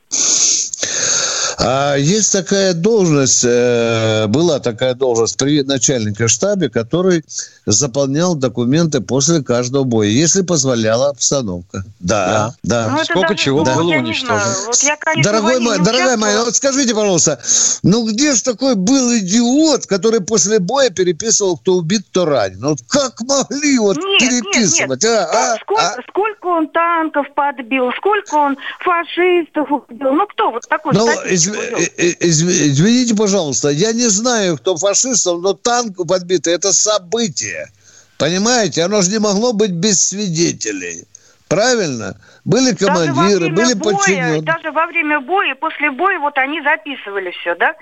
А 1.58 1.96
есть 1.96 2.32
такая 2.32 2.74
должность, 2.74 3.44
э, 3.44 4.28
была 4.28 4.60
такая 4.60 4.94
должность 4.94 5.38
при 5.38 5.64
начальнике 5.64 6.28
штабе, 6.28 6.70
который 6.70 7.24
заполнял 7.66 8.36
документы 8.36 9.02
после 9.02 9.42
каждого 9.42 9.84
боя, 9.84 10.08
если 10.08 10.42
позволяла 10.42 11.10
обстановка. 11.10 11.84
Да, 12.00 12.54
да. 12.64 12.90
Ну, 12.90 12.96
это 12.98 13.06
Сколько 13.06 13.36
чего 13.36 13.64
ну, 13.64 13.76
было 13.76 13.92
уничтожено? 13.92 14.56
Вот 14.66 14.78
я, 14.84 14.96
конечно, 14.98 15.32
Дорогой 15.32 15.60
мой, 15.60 15.78
не 15.78 15.86
дорогая 15.86 16.18
моя, 16.18 16.44
вот 16.44 16.56
скажите, 16.56 16.94
пожалуйста, 16.94 17.40
ну 17.84 18.08
где 18.08 18.34
же 18.34 18.44
такой 18.44 18.76
был 18.76 19.16
идиот, 19.18 19.86
который 19.86 20.22
после 20.22 20.60
боя 20.60 20.90
переписывал, 20.90 21.58
кто 21.58 21.76
убит, 21.76 22.04
кто 22.10 22.26
ранен? 22.26 22.62
Вот 22.62 22.80
как 22.88 23.22
могли 23.22 23.80
вот 23.80 23.98
Нет, 23.98 24.22
нет, 24.22 24.30
переписывать? 24.44 25.04
нет. 25.04 25.12
а, 25.12 25.54
а, 25.54 25.58
сколько, 25.62 25.82
а? 25.82 26.02
сколько 26.10 26.48
он 26.48 26.68
танков 26.70 27.28
подбил, 27.36 27.92
сколько 27.98 28.36
он 28.36 28.58
фашистов 28.80 29.72
убил? 29.72 30.14
Ну 30.14 30.28
кто 30.28 30.52
вот 30.52 30.68
такой 30.68 30.94
Ну, 30.94 31.08
э, 31.52 31.88
э, 31.98 32.12
изв- 32.22 32.50
извините, 32.50 33.16
пожалуйста, 33.16 33.70
я 33.70 33.92
не 33.92 34.08
знаю, 34.08 34.58
кто 34.58 34.78
фашистов, 34.78 35.42
но 35.42 35.54
танк 35.54 35.98
подбитый– 36.08 36.54
это 36.56 36.74
событие. 36.74 37.72
Понимаете? 38.18 38.84
Оно 38.84 39.02
же 39.02 39.12
не 39.12 39.20
могло 39.20 39.54
быть 39.54 39.72
без 39.72 40.02
свидетелей. 40.02 41.04
Правильно? 41.48 42.16
Были 42.46 42.72
Даже 42.72 42.86
во 42.86 43.06
командиры, 43.06 43.40
время 43.40 43.56
были 43.56 43.74
боя, 43.74 43.96
подчиненные. 43.96 44.42
даже 44.42 44.72
во 44.72 44.86
время 44.88 45.20
боя, 45.20 45.56
после 45.56 45.92
боя, 45.92 46.20
вот 46.20 46.38
они 46.38 46.62
записывали 46.62 47.32
все, 47.32 47.56
да? 47.56 47.74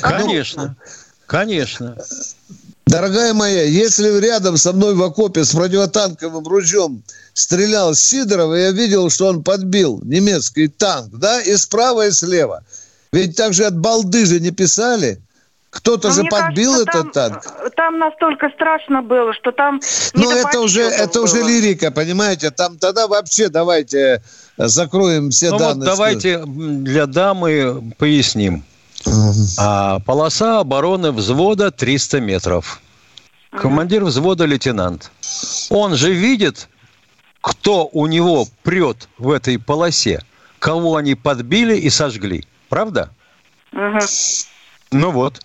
Конечно. 0.00 0.76
Конечно. 1.26 1.96
Дорогая 2.86 3.32
моя, 3.32 3.62
если 3.62 4.20
рядом 4.20 4.56
со 4.56 4.72
мной 4.72 4.94
в 4.94 5.02
окопе 5.02 5.44
с 5.44 5.54
противотанковым 5.54 6.46
ружьем 6.46 7.02
стрелял 7.32 7.94
Сидоров, 7.94 8.54
и 8.54 8.60
я 8.60 8.70
видел, 8.72 9.08
что 9.08 9.28
он 9.28 9.42
подбил 9.42 10.00
немецкий 10.04 10.68
танк, 10.68 11.14
да, 11.14 11.40
и 11.40 11.56
справа, 11.56 12.08
и 12.08 12.10
слева. 12.10 12.62
Ведь 13.12 13.36
так 13.36 13.52
же 13.52 13.64
от 13.66 13.76
балды 13.78 14.24
же 14.26 14.40
не 14.40 14.50
писали. 14.50 15.20
Кто-то 15.70 16.08
Но 16.08 16.14
же 16.14 16.20
мне 16.22 16.30
подбил 16.30 16.72
кажется, 16.72 16.98
этот 16.98 17.12
танк. 17.12 17.74
Там 17.76 17.98
настолько 17.98 18.50
страшно 18.50 19.00
было, 19.02 19.32
что 19.32 19.52
там 19.52 19.80
Ну, 20.12 20.30
это 20.30 20.60
уже, 20.60 20.82
это 20.82 21.22
уже 21.22 21.40
было. 21.40 21.48
лирика, 21.48 21.90
понимаете? 21.90 22.50
Там 22.50 22.76
тогда 22.78 23.06
вообще 23.06 23.48
давайте 23.48 24.22
э, 24.58 24.66
закроем 24.68 25.30
все 25.30 25.46
Ну 25.46 25.52
вот 25.52 25.60
данные. 25.60 25.86
давайте 25.86 26.28
м, 26.34 26.84
для 26.84 27.06
дамы 27.06 27.94
поясним. 27.98 28.64
А, 29.58 29.98
полоса 30.00 30.60
обороны 30.60 31.10
взвода 31.10 31.70
300 31.70 32.20
метров. 32.20 32.80
Командир 33.50 34.04
взвода 34.04 34.44
лейтенант. 34.44 35.10
Он 35.70 35.96
же 35.96 36.12
видит, 36.12 36.68
кто 37.40 37.88
у 37.92 38.06
него 38.06 38.46
прет 38.62 39.08
в 39.18 39.30
этой 39.30 39.58
полосе, 39.58 40.22
кого 40.58 40.96
они 40.96 41.14
подбили 41.14 41.76
и 41.76 41.88
сожгли. 41.90 42.44
Правда? 42.72 43.10
Мгм. 43.72 43.98
Ну 44.92 45.10
вот. 45.10 45.42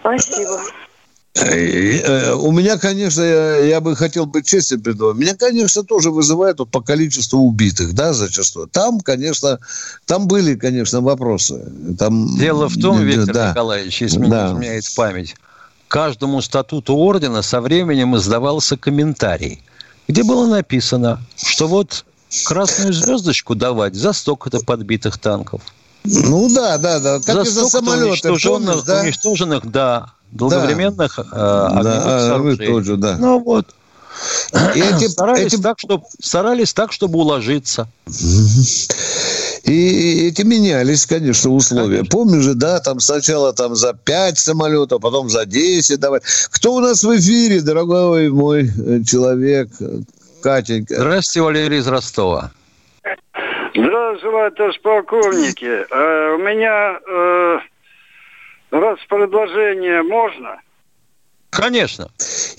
Спасибо. 0.00 0.62
Э, 1.34 1.50
э, 1.50 2.32
У 2.32 2.50
меня, 2.50 2.78
конечно, 2.78 3.20
я, 3.20 3.56
я 3.58 3.80
бы 3.82 3.94
хотел 3.94 4.24
быть 4.24 4.46
честен 4.46 4.80
перед 4.80 4.98
вами. 4.98 5.18
Меня, 5.20 5.36
конечно, 5.36 5.82
тоже 5.82 6.10
вызывает 6.10 6.58
вот 6.58 6.70
по 6.70 6.80
количеству 6.80 7.40
убитых, 7.40 7.92
да, 7.92 8.14
зачастую. 8.14 8.66
Там, 8.68 9.00
конечно, 9.00 9.58
там 10.06 10.26
были, 10.26 10.54
конечно, 10.54 11.02
вопросы. 11.02 11.70
Там, 11.98 12.34
Дело 12.38 12.70
в 12.70 12.78
том, 12.80 12.96
да, 12.96 13.02
Виктор 13.02 13.34
да. 13.34 13.50
Николаевич, 13.50 14.00
если 14.00 14.24
Да. 14.24 14.46
не 14.46 14.52
изменяет 14.54 14.84
память, 14.96 15.34
каждому 15.86 16.40
статуту 16.40 16.96
ордена 16.96 17.42
со 17.42 17.60
временем 17.60 18.16
издавался 18.16 18.78
комментарий, 18.78 19.62
где 20.08 20.22
было 20.24 20.46
написано, 20.46 21.20
что 21.36 21.68
вот 21.68 22.06
красную 22.44 22.92
звездочку 22.92 23.54
давать 23.54 23.94
за 23.94 24.12
столько-то 24.12 24.60
подбитых 24.60 25.18
танков. 25.18 25.62
Ну 26.04 26.52
да, 26.54 26.76
да, 26.78 27.00
да. 27.00 27.20
Как 27.20 27.36
за 27.36 27.42
и 27.42 27.46
за 27.48 27.66
самолеты, 27.66 28.08
уничтоженных, 28.08 28.66
помнишь, 28.68 28.84
да? 28.86 29.00
уничтоженных, 29.00 29.70
да, 29.70 30.12
долговременных 30.32 31.18
э, 31.18 31.22
Да, 31.32 31.68
а, 31.72 32.38
вы 32.38 32.56
сооружений. 32.56 32.66
тоже, 32.66 32.96
да. 32.96 33.16
Ну 33.18 33.40
вот. 33.40 33.66
И 34.74 34.80
эти- 34.80 35.08
старались, 35.08 35.54
эти- 35.54 35.62
так, 35.62 35.78
чтобы, 35.78 36.04
старались 36.20 36.74
так, 36.74 36.92
чтобы 36.92 37.18
уложиться. 37.18 37.88
И 39.64 40.26
эти 40.28 40.42
менялись, 40.42 41.06
конечно, 41.06 41.50
условия. 41.50 42.04
Помнишь 42.04 42.42
же, 42.44 42.54
да, 42.54 42.80
там 42.80 43.00
сначала 43.00 43.54
там 43.54 43.74
за 43.74 43.94
5 43.94 44.38
самолетов, 44.38 45.00
потом 45.00 45.30
за 45.30 45.46
10 45.46 45.98
давать. 46.00 46.22
Кто 46.50 46.74
у 46.74 46.80
нас 46.80 47.02
в 47.02 47.16
эфире, 47.18 47.62
дорогой 47.62 48.28
мой 48.28 48.70
э, 48.76 49.02
человек, 49.04 49.70
э, 49.80 50.00
Катенька? 50.54 50.94
Здравствуйте, 50.96 51.40
Валерий 51.42 51.78
из 51.78 51.88
Ростова. 51.88 52.50
Желаю, 53.74 54.52
товарищ 54.52 54.78
полковники. 54.82 55.86
Э, 55.90 56.34
у 56.34 56.38
меня 56.38 56.98
э, 57.08 57.58
раз 58.70 58.98
предложение 59.08 60.02
можно? 60.02 60.60
Конечно. 61.50 62.08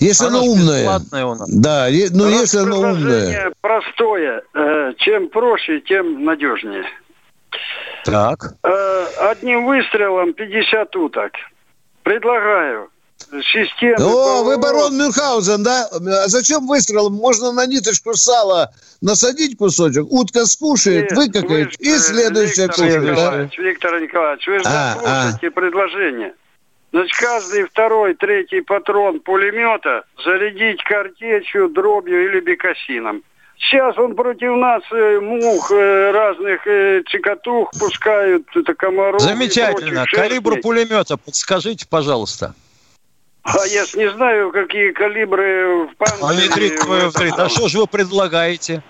Если 0.00 0.26
Оно 0.26 0.38
оно 0.40 0.46
умное. 0.46 0.84
у 1.24 1.34
нас. 1.36 1.48
Да, 1.48 1.86
е- 1.86 2.08
ну 2.12 2.24
Раз 2.24 2.40
если 2.40 2.58
оно 2.58 2.80
умное. 2.80 3.52
простое. 3.60 4.42
Э, 4.52 4.92
чем 4.98 5.28
проще, 5.28 5.80
тем 5.80 6.24
надежнее. 6.24 6.84
Так. 8.04 8.54
Э, 8.64 9.06
одним 9.30 9.64
выстрелом 9.64 10.32
50 10.34 10.96
уток. 10.96 11.32
Предлагаю 12.02 12.90
систему... 13.42 13.96
О, 13.98 14.42
вы 14.44 14.58
барон 14.58 14.96
Мюнхгаузен, 14.96 15.62
да? 15.62 15.88
А 15.90 16.28
зачем 16.28 16.66
выстрелом? 16.66 17.14
Можно 17.14 17.52
на 17.52 17.66
ниточку 17.66 18.14
сала 18.14 18.72
насадить 19.00 19.56
кусочек, 19.56 20.06
утка 20.10 20.46
скушает, 20.46 21.10
Нет, 21.10 21.18
выкакает, 21.18 21.68
вы 21.78 21.86
и 21.86 21.90
э, 21.90 21.98
следующая 21.98 22.66
Виктор 22.66 22.84
кушает. 22.84 23.04
да? 23.04 23.10
Николаевич, 23.10 23.58
Виктор 23.58 24.00
Николаевич, 24.00 24.46
вы 24.46 24.58
же 24.58 24.64
А, 24.66 24.94
заслушайте 24.94 25.50
предложение. 25.50 26.34
Значит, 26.92 27.16
каждый 27.18 27.64
второй, 27.64 28.14
третий 28.14 28.60
патрон 28.60 29.20
пулемета 29.20 30.04
зарядить 30.24 30.82
картечью, 30.84 31.68
дробью 31.68 32.30
или 32.30 32.40
бекасином. 32.40 33.22
Сейчас 33.58 33.96
он 33.98 34.14
против 34.14 34.56
нас 34.56 34.82
э, 34.92 35.18
мух, 35.20 35.70
э, 35.72 36.10
разных 36.12 36.66
э, 36.66 37.02
цикатух 37.10 37.70
пускают, 37.78 38.46
это 38.54 38.74
комаров. 38.74 39.20
Замечательно. 39.20 40.04
Калибр 40.10 40.60
пулемета 40.60 41.16
подскажите, 41.16 41.86
пожалуйста. 41.88 42.54
А 43.46 43.64
я 43.66 43.86
ж 43.86 43.94
не 43.94 44.10
знаю, 44.10 44.50
какие 44.50 44.90
калибры 44.92 45.86
в 45.86 45.90
А 46.00 46.04
панцире. 46.04 46.76
твое 46.78 47.08
внедрить. 47.08 47.34
А 47.38 47.48
что 47.48 47.68
же 47.68 47.78
вы 47.78 47.86
предлагаете? 47.86 48.82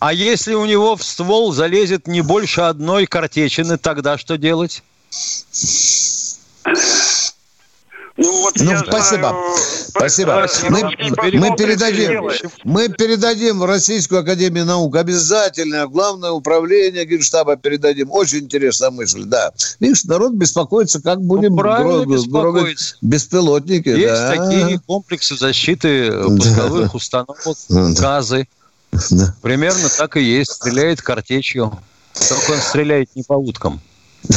А 0.00 0.12
если 0.12 0.54
у 0.54 0.64
него 0.64 0.96
в 0.96 1.02
ствол 1.02 1.52
залезет 1.52 2.06
не 2.06 2.22
больше 2.22 2.62
одной 2.62 3.06
картечины, 3.06 3.76
тогда 3.76 4.16
что 4.16 4.38
делать? 4.38 4.82
Ну, 8.22 8.42
вот 8.42 8.54
Ну, 8.56 8.76
спасибо. 8.86 9.28
знаю, 9.28 9.56
Спасибо. 9.88 10.46
Мы, 10.68 10.82
мы 11.38 11.56
передадим, 11.56 12.30
мы 12.64 12.88
передадим 12.90 13.60
в 13.60 13.64
Российскую 13.64 14.20
Академию 14.20 14.66
Наук 14.66 14.94
обязательно. 14.96 15.86
Главное 15.88 16.30
управление 16.30 17.06
Генштаба 17.06 17.56
передадим. 17.56 18.10
Очень 18.10 18.40
интересная 18.40 18.90
мысль, 18.90 19.24
да. 19.24 19.52
Видишь, 19.80 20.04
народ 20.04 20.34
беспокоится, 20.34 21.00
как 21.00 21.22
будем 21.22 21.52
Ну, 21.52 21.56
правильно 21.56 22.02
гро- 22.02 22.74
беспилотники. 23.00 23.88
Есть 23.88 24.12
да. 24.12 24.36
такие 24.36 24.78
комплексы 24.86 25.36
защиты 25.38 26.12
пусковых 26.12 26.94
установок, 26.94 27.38
газы. 27.68 28.46
Примерно 29.40 29.88
так 29.96 30.18
и 30.18 30.22
есть. 30.22 30.52
Стреляет 30.52 31.00
картечью. 31.00 31.72
Только 32.28 32.50
он 32.52 32.58
стреляет 32.58 33.08
не 33.14 33.22
по 33.22 33.32
уткам. 33.34 33.80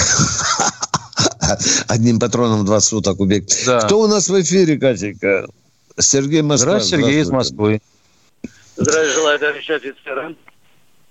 Одним 1.87 2.19
патроном 2.19 2.65
20 2.65 2.89
суток 2.89 3.19
убег. 3.19 3.45
Да. 3.65 3.79
Кто 3.81 3.99
у 4.01 4.07
нас 4.07 4.29
в 4.29 4.41
эфире, 4.41 4.77
Катенька? 4.77 5.47
Сергей 5.99 6.41
Москва. 6.41 6.71
Здравствуйте, 6.79 7.03
Сергей 7.05 7.21
из 7.21 7.29
Москвы. 7.29 7.81
Здравия 8.75 9.09
желаю, 9.13 9.39
товарищ 9.39 9.69
офицеры. 9.69 10.35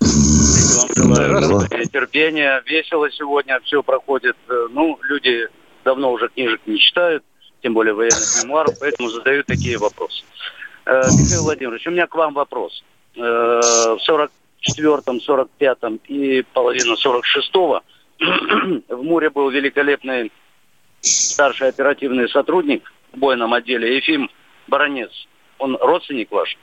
Здравствуйте. 0.01 1.85
терпения. 1.87 2.63
Весело 2.67 3.11
сегодня 3.11 3.61
все 3.65 3.83
проходит. 3.83 4.37
Э, 4.49 4.67
Ну, 4.71 4.99
люди 5.03 5.49
давно 5.85 6.13
уже 6.13 6.29
книжек 6.29 6.61
не 6.67 6.79
читают, 6.79 7.23
тем 7.63 7.75
более 7.75 7.95
военных 7.95 8.43
мемуаров, 8.43 8.75
поэтому 8.81 9.09
задают 9.11 9.47
такие 9.47 9.79
вопросы. 9.79 10.25
Э, 10.87 11.03
Михаил 11.19 11.43
Владимирович, 11.45 11.87
у 11.87 11.91
меня 11.91 12.07
к 12.07 12.15
вам 12.15 12.35
вопрос. 12.35 12.83
Э, 13.17 13.21
В 13.21 13.99
44-м, 14.09 15.19
45-м 15.27 16.01
и 16.09 16.43
половину 16.53 16.95
46-го 16.95 17.83
в 18.89 19.03
море 19.03 19.31
был 19.31 19.51
великолепный 19.51 20.33
старший 21.01 21.69
оперативный 21.69 22.29
сотрудник 22.29 22.91
в 23.13 23.19
бойном 23.19 23.53
отделе 23.53 23.97
Ефим 23.97 24.31
Баранец. 24.69 25.11
Он 25.59 25.77
родственник 25.81 26.31
ваш? 26.31 26.57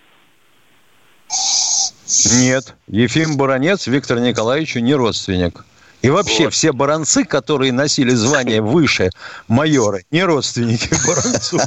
Нет, 2.39 2.76
Ефим 2.88 3.38
Баранец 3.38 3.88
Виктор 3.88 4.20
Николаевичу 4.20 4.80
не 4.80 4.95
родственник. 4.95 5.66
И 6.01 6.10
вообще 6.10 6.49
все 6.49 6.72
баронцы, 6.72 7.26
которые 7.26 7.74
носили 7.74 8.12
звание 8.12 8.62
выше 8.62 9.10
майора, 9.49 9.99
не 10.12 10.24
родственники 10.24 10.89
баронцу. 11.05 11.60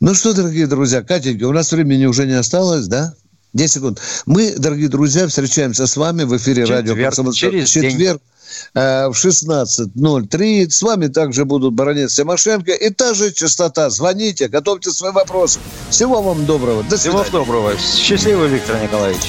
Ну 0.00 0.14
что, 0.14 0.34
дорогие 0.34 0.66
друзья, 0.66 1.02
Катенька, 1.02 1.44
у 1.44 1.52
нас 1.52 1.72
времени 1.72 2.06
уже 2.06 2.26
не 2.26 2.34
осталось, 2.34 2.86
да? 2.86 3.14
10 3.52 3.72
секунд. 3.72 4.00
Мы, 4.26 4.54
дорогие 4.56 4.88
друзья, 4.88 5.26
встречаемся 5.26 5.86
с 5.86 5.96
вами 5.96 6.24
в 6.24 6.36
эфире 6.36 6.62
Четверг, 6.62 6.88
радио 6.88 7.04
«Комсомольская 7.04 7.50
через 7.50 7.68
в 7.68 7.72
четверг 7.72 8.22
э, 8.74 9.08
в 9.08 9.12
16.03. 9.12 10.70
С 10.70 10.82
вами 10.82 11.06
также 11.08 11.44
будут 11.44 11.74
баронец 11.74 12.14
Тимошенко 12.14 12.72
и 12.72 12.90
та 12.90 13.14
же 13.14 13.32
частота. 13.32 13.90
Звоните, 13.90 14.48
готовьте 14.48 14.90
свои 14.90 15.12
вопросы. 15.12 15.58
Всего 15.90 16.22
вам 16.22 16.46
доброго. 16.46 16.82
До 16.82 16.96
Всего 16.96 17.24
свидания. 17.24 17.30
доброго. 17.44 17.72
Счастливо, 17.78 18.44
Виктор 18.46 18.82
Николаевич. 18.82 19.22